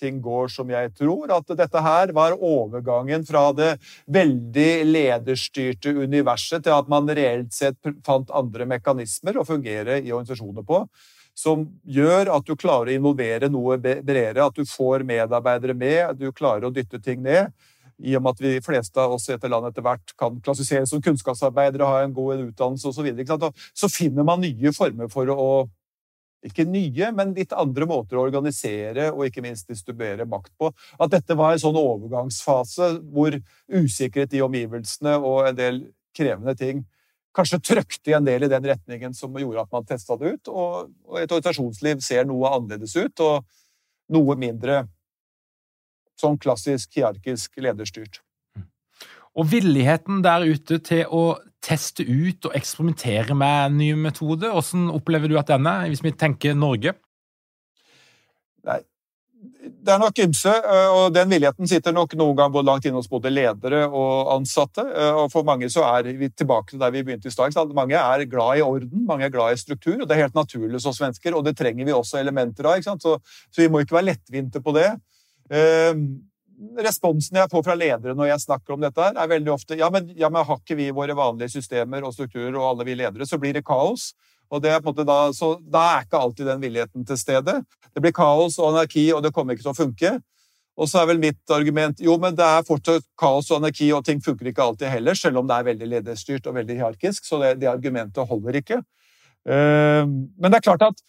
ting 0.02 0.20
går 0.22 0.50
som 0.52 0.70
jeg 0.72 0.92
tror. 0.98 1.30
At 1.32 1.54
dette 1.58 1.82
her 1.84 2.12
var 2.16 2.36
overgangen 2.36 3.24
fra 3.28 3.48
det 3.56 3.72
veldig 4.12 4.70
lederstyrte 4.90 5.94
universet 6.02 6.66
til 6.66 6.76
at 6.76 6.90
man 6.92 7.08
reelt 7.08 7.54
sett 7.54 7.78
fant 8.06 8.30
andre 8.34 8.68
mekanismer 8.74 9.38
å 9.38 9.46
fungere 9.48 10.00
i 10.02 10.10
organisasjoner 10.12 10.66
på. 10.66 10.84
Som 11.38 11.64
gjør 11.88 12.28
at 12.34 12.44
du 12.44 12.56
klarer 12.60 12.92
å 12.92 12.96
involvere 12.98 13.48
noe 13.48 13.78
bredere, 13.80 14.44
at 14.44 14.56
du 14.58 14.68
får 14.68 15.06
medarbeidere 15.08 15.76
med, 15.76 16.18
du 16.20 16.28
klarer 16.36 16.68
å 16.68 16.74
dytte 16.74 17.00
ting 17.00 17.22
ned. 17.24 17.54
I 18.02 18.16
og 18.18 18.24
med 18.24 18.34
at 18.34 18.42
vi 18.42 18.52
fleste 18.64 19.00
av 19.00 19.14
oss 19.14 19.28
etter 19.30 19.50
land 19.52 19.68
etter 19.68 19.84
hvert 19.84 20.12
kan 20.18 20.40
klassifiseres 20.44 20.90
som 20.90 21.02
kunnskapsarbeidere, 21.04 21.86
ha 21.86 22.02
en 22.02 22.14
god 22.16 22.48
utdannelse 22.48 22.90
osv., 22.90 22.98
så, 22.98 23.06
videre, 23.06 23.52
så 23.72 23.90
finner 23.92 24.26
man 24.26 24.42
nye 24.42 24.74
former 24.76 25.08
for 25.12 25.30
å 25.32 25.46
ikke 26.42 26.66
nye, 26.66 27.10
men 27.14 27.34
litt 27.36 27.52
andre 27.54 27.86
måter 27.86 28.18
å 28.18 28.24
organisere 28.26 29.10
og 29.12 29.26
ikke 29.28 29.44
minst 29.44 29.68
distribuere 29.70 30.26
makt 30.28 30.52
på. 30.58 30.72
At 30.98 31.12
dette 31.14 31.36
var 31.38 31.54
en 31.54 31.62
sånn 31.62 31.78
overgangsfase 31.78 32.96
hvor 33.12 33.36
usikkerhet 33.70 34.34
i 34.34 34.42
omgivelsene 34.44 35.18
og 35.20 35.50
en 35.50 35.58
del 35.58 35.84
krevende 36.16 36.56
ting 36.58 36.82
kanskje 37.36 37.60
trøkte 37.64 38.12
en 38.16 38.26
del 38.26 38.44
i 38.46 38.50
den 38.52 38.66
retningen 38.68 39.14
som 39.16 39.36
gjorde 39.38 39.64
at 39.64 39.72
man 39.72 39.86
testa 39.88 40.18
det 40.20 40.34
ut, 40.34 40.50
og, 40.52 40.90
et 41.16 41.30
organisasjonsliv 41.30 42.02
ser 42.04 42.26
noe 42.28 42.50
annerledes 42.52 42.96
ut, 42.98 43.22
og 43.24 43.46
noe 44.12 44.36
mindre 44.36 44.82
sånn 46.20 46.36
klassisk 46.40 46.98
hierarkisk 46.98 47.56
lederstyrt. 47.62 48.20
Og 49.32 49.48
villigheten 49.48 50.20
der 50.24 50.44
ute 50.44 50.76
til 50.84 51.08
å 51.08 51.38
teste 51.62 52.04
ut 52.06 52.48
og 52.48 52.56
eksperimentere 52.58 53.36
med 53.38 53.78
nye 53.78 53.98
metoder, 53.98 54.52
hvordan 54.54 54.90
opplever 54.92 55.30
du 55.30 55.38
at 55.40 55.50
den 55.52 55.68
er, 55.70 55.88
hvis 55.92 56.04
vi 56.04 56.14
tenker 56.18 56.56
Norge? 56.58 56.96
Nei, 58.66 58.80
det 59.62 59.90
er 59.90 59.98
nok 59.98 60.18
ymse, 60.22 60.52
eh, 60.52 60.92
og 60.94 61.14
den 61.14 61.30
villigheten 61.32 61.68
sitter 61.70 61.94
nok 61.94 62.14
noen 62.18 62.36
gang 62.38 62.52
både 62.54 62.68
langt 62.68 62.86
inne 62.86 63.00
hos 63.00 63.10
både 63.10 63.32
ledere 63.32 63.82
og 63.88 64.30
ansatte. 64.36 64.84
Eh, 64.86 65.18
og 65.22 65.30
for 65.32 65.46
mange 65.46 65.70
så 65.72 65.84
er 65.88 66.10
vi 66.18 66.30
tilbake 66.30 66.72
til 66.72 66.82
der 66.82 66.94
vi 66.94 67.02
begynte 67.06 67.30
i 67.30 67.34
stad. 67.34 67.54
Mange 67.74 67.98
er 67.98 68.26
glad 68.30 68.60
i 68.60 68.66
orden, 68.66 69.06
mange 69.08 69.26
er 69.26 69.34
glad 69.34 69.54
i 69.54 69.60
struktur, 69.60 69.96
og 70.00 70.06
det 70.06 70.16
er 70.16 70.26
helt 70.26 70.38
naturlig 70.38 70.78
hos 70.78 70.98
svensker, 70.98 71.34
og 71.34 71.46
det 71.46 71.56
trenger 71.58 71.88
vi 71.88 71.96
også 71.96 72.20
elementer 72.22 72.70
av. 72.70 72.82
Så, 72.82 73.18
så, 73.18 73.62
vi 73.62 73.70
må 73.70 73.82
ikke 73.82 73.98
være 73.98 74.12
lettvinte 74.12 74.62
på 74.62 74.74
det. 74.78 74.90
Responsen 76.82 77.40
jeg 77.40 77.50
får 77.50 77.64
fra 77.66 77.74
ledere 77.74 78.14
når 78.14 78.28
jeg 78.30 78.44
snakker 78.44 78.74
om 78.74 78.82
dette, 78.84 79.02
her, 79.02 79.16
er 79.18 79.30
veldig 79.30 79.50
ofte 79.54 79.78
ja 79.78 79.88
men, 79.90 80.12
ja, 80.18 80.28
men 80.30 80.44
har 80.46 80.60
ikke 80.60 80.76
vi 80.78 80.90
våre 80.94 81.16
vanlige 81.18 81.56
systemer 81.56 82.04
og 82.06 82.14
strukturer 82.14 82.54
og 82.54 82.68
alle 82.68 82.86
vi 82.86 82.94
ledere, 83.00 83.26
så 83.26 83.38
blir 83.42 83.56
det 83.56 83.64
kaos. 83.66 84.12
Og 84.52 84.60
det 84.62 84.70
er 84.70 84.82
på 84.82 84.90
en 84.90 84.92
måte 84.92 85.08
da, 85.08 85.18
så 85.32 85.54
da 85.64 85.82
er 85.94 86.04
ikke 86.04 86.20
alltid 86.20 86.50
den 86.50 86.60
villigheten 86.60 87.06
til 87.08 87.18
stede. 87.18 87.54
Det 87.88 88.02
blir 88.04 88.12
kaos 88.14 88.58
og 88.60 88.74
anarki, 88.74 89.06
og 89.16 89.22
det 89.24 89.32
kommer 89.32 89.56
ikke 89.56 89.64
til 89.64 89.72
å 89.72 89.78
funke. 89.78 90.12
Og 90.76 90.88
så 90.88 91.02
er 91.02 91.08
vel 91.10 91.20
mitt 91.20 91.52
argument 91.52 92.00
jo, 92.00 92.14
men 92.20 92.36
det 92.36 92.44
er 92.44 92.66
fortsatt 92.68 93.04
kaos 93.20 93.50
og 93.50 93.60
anarki, 93.60 93.90
og 93.96 94.04
ting 94.04 94.20
funker 94.24 94.50
ikke 94.50 94.64
alltid 94.64 94.92
heller, 94.92 95.16
selv 95.16 95.40
om 95.40 95.48
det 95.48 95.56
er 95.56 95.68
veldig 95.70 95.88
lederstyrt 95.94 96.48
og 96.48 96.56
veldig 96.60 96.76
hierarkisk. 96.78 97.24
Så 97.28 97.40
det, 97.42 97.54
det 97.62 97.70
argumentet 97.72 98.28
holder 98.28 98.60
ikke. 98.60 98.82
Uh, 99.48 100.04
men 100.38 100.52
det 100.52 100.60
er 100.60 100.68
klart 100.68 100.84
at 100.86 101.00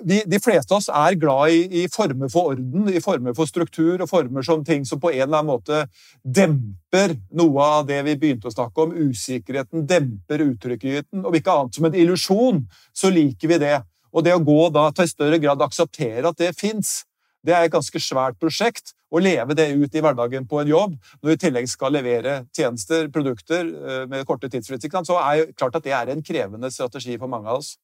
vi, 0.00 0.22
de 0.26 0.38
fleste 0.42 0.74
av 0.74 0.80
oss 0.80 0.88
er 0.90 1.16
glad 1.20 1.52
i, 1.54 1.82
i, 1.82 1.84
former 1.92 2.30
for 2.32 2.52
orden, 2.52 2.88
i 2.90 3.02
former 3.02 3.34
for 3.36 3.50
struktur 3.50 4.00
og 4.00 4.08
former 4.10 4.46
som 4.46 4.64
ting 4.66 4.86
som 4.88 5.00
på 5.02 5.12
en 5.12 5.20
eller 5.26 5.42
annen 5.42 5.50
måte 5.52 5.84
demper 6.22 7.16
noe 7.38 7.68
av 7.78 7.86
det 7.88 8.00
vi 8.08 8.16
begynte 8.18 8.50
å 8.50 8.54
snakke 8.54 8.86
om. 8.86 8.96
Usikkerheten 8.96 9.86
demper 9.88 10.44
utryggheten. 10.48 11.22
Om 11.22 11.38
ikke 11.38 11.54
annet 11.54 11.78
som 11.78 11.88
en 11.88 12.00
illusjon, 12.04 12.64
så 12.94 13.12
liker 13.12 13.54
vi 13.54 13.60
det. 13.62 13.78
Og 14.12 14.26
det 14.26 14.34
å 14.36 14.42
gå 14.44 14.66
da 14.74 14.88
til 14.92 15.06
i 15.06 15.12
større 15.12 15.38
grad 15.42 15.62
akseptere 15.64 16.28
at 16.28 16.40
det 16.40 16.52
fins, 16.58 17.02
det 17.42 17.54
er 17.56 17.66
et 17.66 17.74
ganske 17.74 18.02
svært 18.02 18.38
prosjekt. 18.42 18.94
Å 19.12 19.20
leve 19.20 19.52
det 19.52 19.66
ut 19.76 19.92
i 19.92 20.00
hverdagen 20.00 20.46
på 20.48 20.62
en 20.62 20.70
jobb, 20.70 20.94
når 21.20 21.28
vi 21.28 21.34
i 21.36 21.40
tillegg 21.42 21.66
skal 21.68 21.92
levere 21.92 22.38
tjenester, 22.56 23.10
produkter 23.12 23.66
eh, 23.68 24.04
med 24.08 24.24
korte 24.28 24.48
tidsfrister, 24.48 25.02
så 25.04 25.18
er 25.20 25.42
det 25.42 25.56
klart 25.60 25.76
at 25.76 25.84
det 25.84 25.92
er 25.92 26.12
en 26.14 26.24
krevende 26.24 26.70
strategi 26.72 27.18
for 27.20 27.28
mange 27.28 27.50
av 27.52 27.60
oss. 27.60 27.74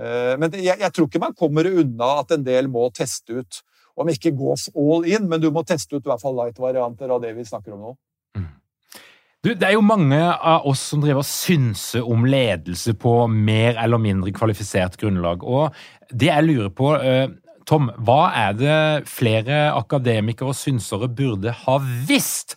Eh, 0.00 0.36
men 0.40 0.54
jeg, 0.56 0.78
jeg, 0.80 0.92
tror 0.94 1.08
ikke 1.08 1.22
man 1.22 1.36
kommer 1.36 1.68
unna 1.68 2.12
at 2.22 2.32
en 2.36 2.46
del 2.46 2.70
må 2.72 2.88
teste 2.96 3.42
ut. 3.42 3.60
Om 4.00 4.08
ikke 4.12 4.32
gå 4.32 4.54
all 4.80 5.04
in, 5.10 5.26
men 5.28 5.42
du 5.42 5.50
må 5.52 5.64
teste 5.66 5.98
ut 5.98 6.06
i 6.06 6.08
hvert 6.08 6.22
fall 6.22 6.38
light-varianter 6.38 7.10
av 7.12 7.20
det 7.20 7.34
vi 7.36 7.44
snakker 7.44 7.74
om 7.74 7.82
nå. 7.84 7.92
Mm. 8.38 8.48
Du, 9.44 9.50
det 9.52 9.66
er 9.66 9.74
jo 9.74 9.84
mange 9.84 10.20
av 10.20 10.64
oss 10.68 10.82
som 10.92 11.02
driver 11.02 11.20
og 11.20 11.28
synser 11.28 12.06
om 12.06 12.24
ledelse 12.28 12.94
på 12.96 13.14
mer 13.32 13.76
eller 13.82 14.00
mindre 14.00 14.32
kvalifisert 14.36 14.96
grunnlag. 15.00 15.44
Og 15.44 15.74
det 16.12 16.30
jeg 16.30 16.46
lurer 16.48 16.72
på, 16.72 16.94
eh, 16.96 17.26
Tom, 17.68 17.90
hva 18.02 18.30
er 18.34 18.54
det 18.56 18.78
flere 19.10 19.68
akademikere 19.76 20.50
og 20.50 20.58
synsere 20.58 21.10
burde 21.12 21.52
ha 21.54 21.76
visst? 22.08 22.56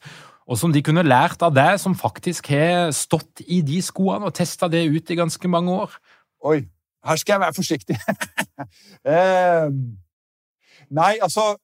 Og 0.50 0.58
som 0.60 0.72
de 0.74 0.82
kunne 0.84 1.06
lært 1.06 1.44
av 1.46 1.54
deg, 1.56 1.76
som 1.80 1.96
faktisk 1.96 2.50
har 2.52 2.90
stått 2.96 3.44
i 3.46 3.62
de 3.66 3.80
skoene 3.84 4.28
og 4.28 4.36
testa 4.36 4.68
det 4.72 4.86
ut 4.90 5.12
i 5.12 5.20
ganske 5.20 5.52
mange 5.52 5.76
år? 5.86 5.94
Oi, 6.44 6.64
her 7.04 7.20
skal 7.20 7.34
jeg 7.34 7.44
være 7.44 7.58
forsiktig. 7.58 7.98
eh, 9.14 9.68
nei, 10.90 11.14
altså 11.22 11.56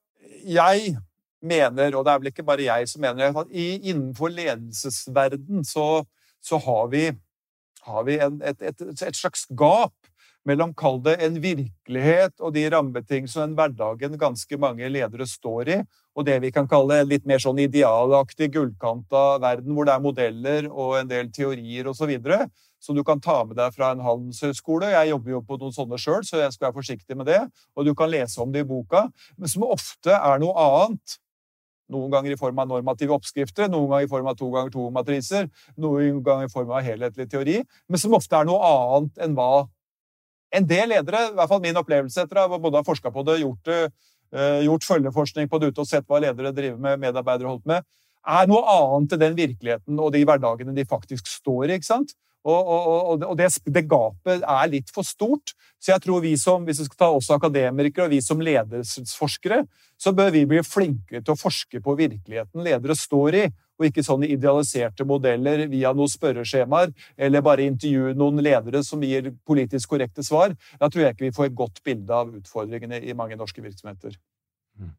Jeg 0.46 0.96
mener, 1.42 1.96
og 1.96 2.06
det 2.06 2.12
er 2.12 2.20
vel 2.20 2.32
ikke 2.32 2.46
bare 2.48 2.64
jeg 2.64 2.88
som 2.88 3.02
mener 3.04 3.36
at 3.42 3.52
innenfor 3.52 4.32
ledelsesverden 4.32 5.66
så, 5.68 6.04
så 6.44 6.60
har 6.64 6.88
vi, 6.92 7.10
har 7.84 8.06
vi 8.08 8.20
en, 8.24 8.42
et, 8.44 8.62
et, 8.62 8.86
et, 8.92 9.16
slags 9.16 9.46
gap 9.58 9.96
mellom, 10.48 10.72
kall 10.74 11.02
det, 11.04 11.18
en 11.24 11.38
virkelighet 11.44 12.40
og 12.40 12.54
de 12.56 12.66
rammebetingelsene 12.72 13.50
den 13.50 13.58
hverdagen 13.60 14.18
ganske 14.20 14.60
mange 14.60 14.88
ledere 14.92 15.28
står 15.28 15.74
i, 15.76 15.78
og 16.16 16.28
det 16.28 16.40
vi 16.44 16.52
kan 16.56 16.68
kalle 16.68 17.02
litt 17.08 17.28
mer 17.28 17.44
sånn 17.44 17.60
idealaktig, 17.64 18.52
gullkanta 18.56 19.26
verden, 19.44 19.76
hvor 19.76 19.88
det 19.88 19.96
er 19.96 20.08
modeller 20.08 20.72
og 20.72 20.98
en 21.02 21.12
del 21.12 21.32
teorier 21.36 21.92
osv 21.92 22.16
som 22.80 22.96
du 22.96 23.04
kan 23.04 23.22
ta 23.22 23.42
med 23.46 23.58
deg 23.60 23.74
fra 23.76 23.92
en 23.94 24.04
handelshøyskole. 24.04 24.92
Jeg 24.94 25.12
jobber 25.12 25.36
jo 25.36 25.42
på 25.46 25.58
noen 25.60 25.76
sånne 25.76 26.00
sjøl, 26.00 26.24
så 26.28 26.40
jeg 26.42 26.56
skal 26.56 26.70
være 26.70 26.78
forsiktig 26.80 27.18
med 27.20 27.28
det. 27.30 27.42
Og 27.76 27.88
du 27.88 27.94
kan 27.98 28.12
lese 28.12 28.40
om 28.42 28.54
det 28.54 28.64
i 28.64 28.70
boka, 28.70 29.08
men 29.38 29.52
som 29.52 29.68
ofte 29.68 30.16
er 30.16 30.40
noe 30.42 30.56
annet. 30.64 31.20
Noen 31.90 32.14
ganger 32.14 32.36
i 32.36 32.38
form 32.38 32.60
av 32.62 32.70
normative 32.70 33.16
oppskrifter, 33.16 33.70
noen 33.72 33.90
ganger 33.90 34.06
i 34.06 34.12
form 34.12 34.30
av 34.30 34.38
to 34.38 34.52
ganger 34.54 34.72
to 34.74 34.86
matriser, 34.94 35.50
noen 35.82 36.22
ganger 36.26 36.46
i 36.48 36.54
form 36.54 36.72
av 36.72 36.86
helhetlig 36.86 37.26
teori, 37.32 37.58
men 37.90 38.02
som 38.02 38.14
ofte 38.18 38.38
er 38.38 38.46
noe 38.48 38.62
annet 38.62 39.26
enn 39.26 39.34
hva 39.38 39.66
en 40.54 40.66
del 40.70 40.94
ledere, 40.94 41.28
i 41.30 41.38
hvert 41.38 41.50
fall 41.50 41.64
min 41.64 41.78
opplevelse 41.78 42.26
etter 42.26 42.44
å 42.44 42.60
både 42.62 42.82
ha 42.82 42.86
forska 42.86 43.12
på 43.14 43.24
det, 43.26 43.40
gjort, 43.42 43.72
uh, 43.74 44.62
gjort 44.66 44.86
følgeforskning 44.86 45.50
på 45.50 45.60
det 45.62 45.72
ute 45.72 45.84
og 45.84 45.90
sett 45.90 46.08
hva 46.10 46.22
ledere 46.22 46.54
driver 46.54 46.80
med, 46.82 47.02
medarbeidere 47.02 47.52
holdt 47.52 47.68
med, 47.70 47.86
er 48.30 48.50
noe 48.50 48.62
annet 48.70 49.16
enn 49.16 49.22
den 49.22 49.38
virkeligheten 49.38 50.02
og 50.02 50.14
de 50.14 50.24
hverdagene 50.28 50.76
de 50.76 50.86
faktisk 50.90 51.30
står 51.30 51.70
i. 51.70 51.78
ikke 51.78 51.90
sant? 51.90 52.14
Og, 52.48 52.70
og, 52.72 53.24
og 53.28 53.36
det, 53.36 53.50
det, 53.68 53.84
gapet 53.92 54.44
er 54.48 54.70
litt 54.72 54.92
for 54.96 55.04
stort. 55.04 55.52
Så 55.80 55.92
jeg 55.92 56.04
tror 56.06 56.22
vi 56.24 56.36
som 56.40 56.64
hvis 56.64 56.80
vi 56.80 56.88
skal 56.88 57.00
ta 57.02 57.10
også 57.12 57.36
akademikere 57.36 58.08
og 58.08 58.14
vi 58.14 58.22
som 58.24 58.40
ledelsesforskere, 58.44 59.66
så 60.00 60.14
bør 60.16 60.32
vi 60.32 60.46
bli 60.48 60.62
flinkere 60.64 61.20
til 61.20 61.36
å 61.36 61.40
forske 61.40 61.82
på 61.84 61.98
virkeligheten 62.00 62.64
ledere 62.64 62.96
står 62.96 63.40
i, 63.42 63.44
og 63.80 63.88
ikke 63.88 64.04
sånne 64.04 64.28
idealiserte 64.32 65.08
modeller 65.08 65.66
via 65.72 65.92
noen 65.96 66.12
spørreskjemaer, 66.12 66.92
eller 67.20 67.44
bare 67.44 67.68
intervjue 67.68 68.16
noen 68.20 68.42
ledere 68.44 68.84
som 68.88 69.04
gir 69.04 69.32
politisk 69.48 69.92
korrekte 69.92 70.24
svar. 70.24 70.56
Da 70.80 70.88
tror 70.88 71.06
jeg 71.06 71.16
ikke 71.16 71.28
vi 71.28 71.36
får 71.36 71.50
et 71.50 71.60
godt 71.60 71.84
bilde 71.84 72.16
av 72.16 72.32
utfordringene 72.40 73.00
i 73.04 73.16
mange 73.16 73.40
norske 73.40 73.64
virksomheter. 73.64 74.16
Mm. 74.80 74.96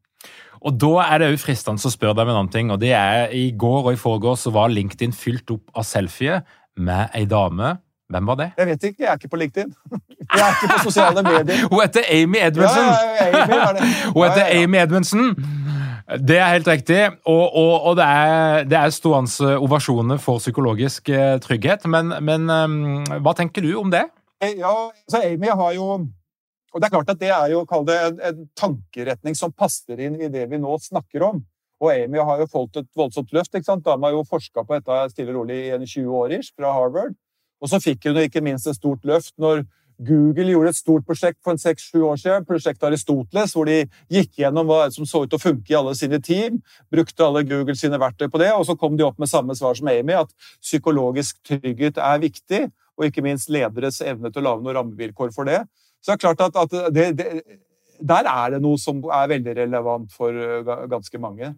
Og 0.61 0.77
Da 0.77 0.93
er 1.07 1.21
det 1.21 1.29
jo 1.31 1.41
fristende 1.41 1.81
å 1.81 1.93
spørre 1.93 2.17
deg 2.17 2.27
om 2.27 2.33
en 2.33 2.39
annen 2.43 2.53
ting. 2.53 2.71
og 2.71 2.79
det 2.81 2.93
er 2.93 3.33
I 3.33 3.51
går 3.51 3.85
og 3.85 3.93
i 3.93 4.01
forgårs 4.01 4.45
var 4.53 4.69
LinkedIn 4.69 5.13
fylt 5.13 5.49
opp 5.49 5.69
av 5.73 5.85
selfier 5.85 6.43
med 6.81 7.15
ei 7.17 7.25
dame. 7.29 7.75
Hvem 8.11 8.27
var 8.27 8.37
det? 8.41 8.49
Jeg 8.57 8.67
vet 8.67 8.83
ikke, 8.89 9.03
jeg 9.03 9.09
er 9.09 9.19
ikke 9.19 9.31
på 9.31 9.39
LinkedIn. 9.39 9.73
Jeg 10.31 10.41
er 10.45 10.53
ikke 10.55 10.73
på 10.77 10.83
sosiale 10.83 11.23
medier. 11.25 11.63
Hun 11.71 11.81
heter 11.81 12.05
Amy 12.07 12.39
Edmundsen! 12.39 12.85
Ja, 12.87 13.25
Amy. 13.27 13.79
Hun 14.15 14.23
heter 14.23 14.45
ja, 14.45 14.47
ja. 14.47 14.63
Amy 14.63 14.77
Edmundsen. 14.77 15.35
Det 16.27 16.37
er 16.37 16.53
helt 16.53 16.67
riktig. 16.67 16.99
Og, 17.25 17.55
og, 17.55 17.73
og 17.89 17.97
det 17.97 18.05
er, 18.05 18.63
det 18.69 18.77
er 18.77 18.93
stående 18.95 19.57
ovasjoner 19.57 20.19
for 20.23 20.39
psykologisk 20.43 21.09
eh, 21.09 21.37
trygghet. 21.43 21.87
Men, 21.91 22.13
men 22.23 22.49
um, 22.49 23.03
hva 23.23 23.35
tenker 23.37 23.65
du 23.65 23.73
om 23.79 23.91
det? 23.91 24.05
Ja, 24.59 24.73
så 25.09 25.21
Amy 25.23 25.51
har 25.51 25.75
jo 25.77 25.87
Og 26.71 26.79
det 26.79 26.87
er 26.87 26.93
klart 26.93 27.09
at 27.11 27.19
det 27.19 27.29
er 27.35 27.49
jo, 27.51 27.65
kall 27.67 27.83
det, 27.87 27.97
en, 28.07 28.19
en 28.29 28.45
tankeretning 28.55 29.35
som 29.35 29.51
passer 29.51 29.99
inn 29.99 30.15
i 30.15 30.29
det 30.31 30.45
vi 30.47 30.59
nå 30.59 30.77
snakker 30.79 31.25
om. 31.27 31.41
Og 31.81 31.89
Amy 31.95 32.21
har 32.21 32.41
jo 32.43 32.49
fått 32.49 32.77
et 32.77 32.87
voldsomt 32.97 33.33
løft. 33.33 33.55
ikke 33.55 33.65
sant? 33.65 33.85
Dama 33.85 34.09
har 34.09 34.19
jo 34.19 34.25
forska 34.29 34.63
på 34.63 34.77
dette 34.77 35.01
stille 35.15 35.33
og 35.33 35.41
rolig 35.41 35.63
i 35.65 35.77
20 35.81 36.17
år 36.23 36.37
ish, 36.37 36.53
fra 36.53 36.73
Harvard. 36.75 37.15
Og 37.61 37.69
så 37.69 37.81
fikk 37.81 38.05
hun 38.09 38.19
ikke 38.21 38.43
minst 38.45 38.69
et 38.69 38.77
stort 38.77 39.05
løft 39.05 39.33
når 39.41 39.63
Google 40.01 40.49
gjorde 40.49 40.71
et 40.73 40.79
stort 40.79 41.05
prosjekt 41.05 41.37
for 41.45 41.53
en 41.53 41.61
seks-sju 41.61 42.01
år 42.07 42.17
siden, 42.17 42.45
prosjektet 42.47 42.87
Aristoteles, 42.87 43.53
hvor 43.53 43.69
de 43.69 43.83
gikk 44.09 44.39
gjennom 44.41 44.69
hva 44.69 44.87
som 44.93 45.05
så 45.05 45.23
ut 45.23 45.29
til 45.29 45.37
å 45.37 45.43
funke 45.43 45.73
i 45.73 45.77
alle 45.77 45.93
sine 45.97 46.17
team, 46.25 46.57
brukte 46.93 47.25
alle 47.25 47.43
Google 47.45 47.77
sine 47.77 47.99
verktøy 48.01 48.25
på 48.31 48.41
det, 48.41 48.49
og 48.55 48.65
så 48.65 48.73
kom 48.79 48.97
de 48.97 49.05
opp 49.05 49.21
med 49.21 49.29
samme 49.29 49.53
svar 49.57 49.77
som 49.77 49.91
Amy, 49.91 50.15
at 50.17 50.33
psykologisk 50.63 51.37
trygghet 51.45 52.01
er 52.01 52.23
viktig, 52.23 52.63
og 52.97 53.07
ikke 53.07 53.25
minst 53.25 53.51
lederes 53.53 54.01
evne 54.01 54.33
til 54.33 54.41
å 54.41 54.47
lage 54.49 54.65
noen 54.65 54.79
rammevilkår 54.79 55.35
for 55.35 55.49
det. 55.49 55.61
Så 56.01 56.11
det 56.11 56.17
er 56.17 56.23
klart 56.25 56.41
at, 56.47 56.57
at 56.57 56.95
det, 56.95 57.07
det, 57.19 57.59
der 58.01 58.29
er 58.29 58.55
det 58.55 58.61
noe 58.65 58.81
som 58.81 59.03
er 59.05 59.29
veldig 59.35 59.57
relevant 59.61 60.13
for 60.17 60.33
uh, 60.33 60.87
ganske 60.89 61.21
mange. 61.21 61.53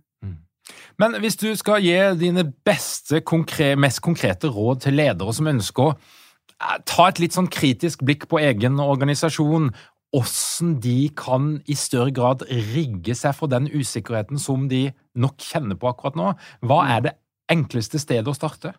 Men 1.02 1.18
hvis 1.24 1.38
du 1.40 1.50
skal 1.60 1.84
gi 1.84 1.96
dine 2.20 2.46
beste, 2.66 3.22
konkre, 3.26 3.74
mest 3.80 4.02
konkrete 4.06 4.52
råd 4.52 4.84
til 4.86 4.98
ledere 5.00 5.34
som 5.36 5.50
ønsker 5.52 5.90
å 5.90 5.96
eh, 5.96 6.78
ta 6.90 7.10
et 7.10 7.22
litt 7.24 7.38
sånn 7.38 7.52
kritisk 7.52 8.06
blikk 8.06 8.28
på 8.32 8.42
egen 8.44 8.80
organisasjon, 8.84 9.72
hvordan 10.14 10.76
de 10.84 11.10
kan 11.18 11.56
i 11.66 11.76
større 11.78 12.14
grad 12.14 12.46
rigge 12.50 13.16
seg 13.18 13.34
for 13.34 13.50
den 13.50 13.66
usikkerheten 13.72 14.38
som 14.38 14.68
de 14.70 14.92
nok 15.18 15.42
kjenner 15.42 15.80
på 15.80 15.90
akkurat 15.90 16.20
nå, 16.20 16.34
hva 16.62 16.80
er 16.94 17.06
det 17.08 17.16
enkleste 17.50 18.02
stedet 18.02 18.30
å 18.30 18.38
starte? 18.38 18.76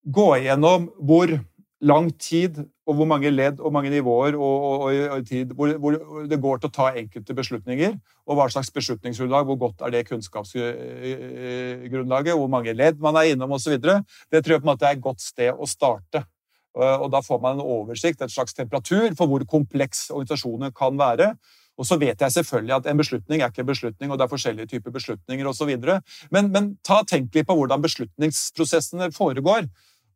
Gå 0.00 0.30
igjennom 0.38 0.88
hvor 0.96 1.34
lang 1.80 2.10
tid 2.20 2.58
og 2.86 2.94
hvor 2.98 3.06
mange 3.08 3.30
ledd 3.32 3.60
og 3.60 3.72
mange 3.72 3.90
nivåer 3.92 4.34
og, 4.36 4.64
og, 4.64 4.80
og 5.14 5.26
tid 5.28 5.46
hvor, 5.56 5.68
hvor, 5.80 5.92
det 6.28 6.42
går 6.42 6.56
til 6.60 6.68
å 6.68 6.76
ta 6.76 6.86
enkelte 7.00 7.34
beslutninger. 7.36 7.92
Og 8.28 8.36
hva 8.36 8.46
slags 8.52 8.70
beslutningsgrunnlag, 8.74 9.44
hvor 9.48 9.58
godt 9.60 9.78
er 9.86 9.90
det 9.94 10.08
kunnskapsgrunnlaget, 10.10 12.34
hvor 12.36 12.50
mange 12.52 12.72
ledd 12.76 12.96
man 13.00 13.16
er 13.16 13.24
innom 13.32 13.54
osv. 13.56 13.74
Det 13.80 14.38
tror 14.42 14.54
jeg 14.56 14.60
på 14.60 14.66
en 14.66 14.72
måte 14.74 14.86
er 14.88 14.94
et 14.98 15.06
godt 15.06 15.22
sted 15.24 15.50
å 15.54 15.66
starte. 15.70 16.18
Og 16.74 17.10
Da 17.10 17.20
får 17.24 17.40
man 17.42 17.58
en 17.58 17.66
oversikt, 17.66 18.22
et 18.22 18.30
slags 18.30 18.54
temperatur, 18.54 19.10
for 19.18 19.26
hvor 19.26 19.42
kompleks 19.48 20.10
organisasjonen 20.10 20.72
kan 20.76 20.98
være. 20.98 21.34
Og 21.80 21.86
så 21.88 21.96
vet 21.96 22.20
jeg 22.20 22.32
selvfølgelig 22.32 22.74
at 22.76 22.86
en 22.90 22.98
beslutning 23.00 23.40
er 23.40 23.48
ikke 23.48 23.62
en 23.64 23.70
beslutning, 23.70 24.10
og 24.10 24.18
det 24.18 24.24
er 24.26 24.34
forskjellige 24.34 24.70
typer 24.74 24.92
beslutninger 24.92 25.46
osv. 25.48 25.70
Men, 26.30 26.50
men 26.52 26.76
ta, 26.84 27.00
tenk 27.08 27.34
litt 27.34 27.48
på 27.48 27.56
hvordan 27.56 27.82
beslutningsprosessene 27.82 29.08
foregår. 29.16 29.64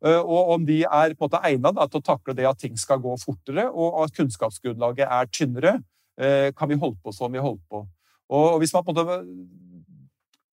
Eh, 0.03 0.19
og 0.19 0.55
om 0.55 0.65
de 0.67 0.81
er 0.83 1.13
på 1.15 1.25
en 1.25 1.29
måte 1.29 1.43
egnet 1.47 1.79
til 1.91 2.01
å 2.01 2.07
takle 2.11 2.35
det 2.37 2.47
at 2.49 2.59
ting 2.61 2.75
skal 2.79 2.99
gå 3.03 3.13
fortere, 3.21 3.67
og 3.71 4.01
at 4.03 4.15
kunnskapsgrunnlaget 4.17 5.05
er 5.07 5.29
tynnere, 5.31 5.75
eh, 6.19 6.51
kan 6.51 6.69
vi 6.69 6.79
holde 6.81 6.99
på 7.03 7.13
som 7.13 7.31
vi 7.31 7.43
holder 7.43 7.63
på. 7.69 7.85
Og 8.35 8.59
hvis 8.59 8.73
man 8.73 8.83
på 8.83 8.91
en 8.91 8.99
måte 9.01 9.21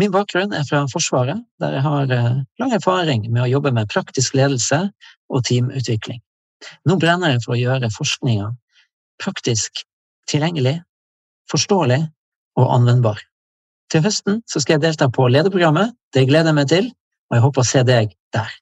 Min 0.00 0.12
bakgrunn 0.12 0.52
er 0.56 0.64
fra 0.68 0.84
Forsvaret, 0.92 1.40
der 1.60 1.74
jeg 1.76 1.82
har 1.84 2.12
eh, 2.14 2.42
lang 2.60 2.74
erfaring 2.76 3.24
med 3.32 3.42
å 3.44 3.50
jobbe 3.50 3.72
med 3.76 3.90
praktisk 3.92 4.36
ledelse 4.38 4.82
og 5.28 5.44
teamutvikling. 5.48 6.20
Nå 6.86 6.96
brenner 7.00 7.34
jeg 7.34 7.42
for 7.44 7.56
å 7.56 7.60
gjøre 7.60 7.90
forskninga 7.92 8.50
praktisk 9.20 9.82
tilgjengelig, 10.30 10.78
forståelig 11.50 12.00
og 12.60 12.72
anvendbar. 12.76 13.20
Til 13.90 14.04
høsten 14.04 14.40
skal 14.46 14.76
jeg 14.76 14.84
delta 14.84 15.10
på 15.12 15.26
lederprogrammet. 15.28 15.96
Det 16.14 16.26
gleder 16.28 16.52
jeg 16.52 16.58
meg 16.60 16.68
til, 16.70 16.90
og 17.30 17.36
jeg 17.36 17.44
håper 17.46 17.64
å 17.64 17.70
se 17.70 17.82
deg 17.86 18.14
der. 18.36 18.52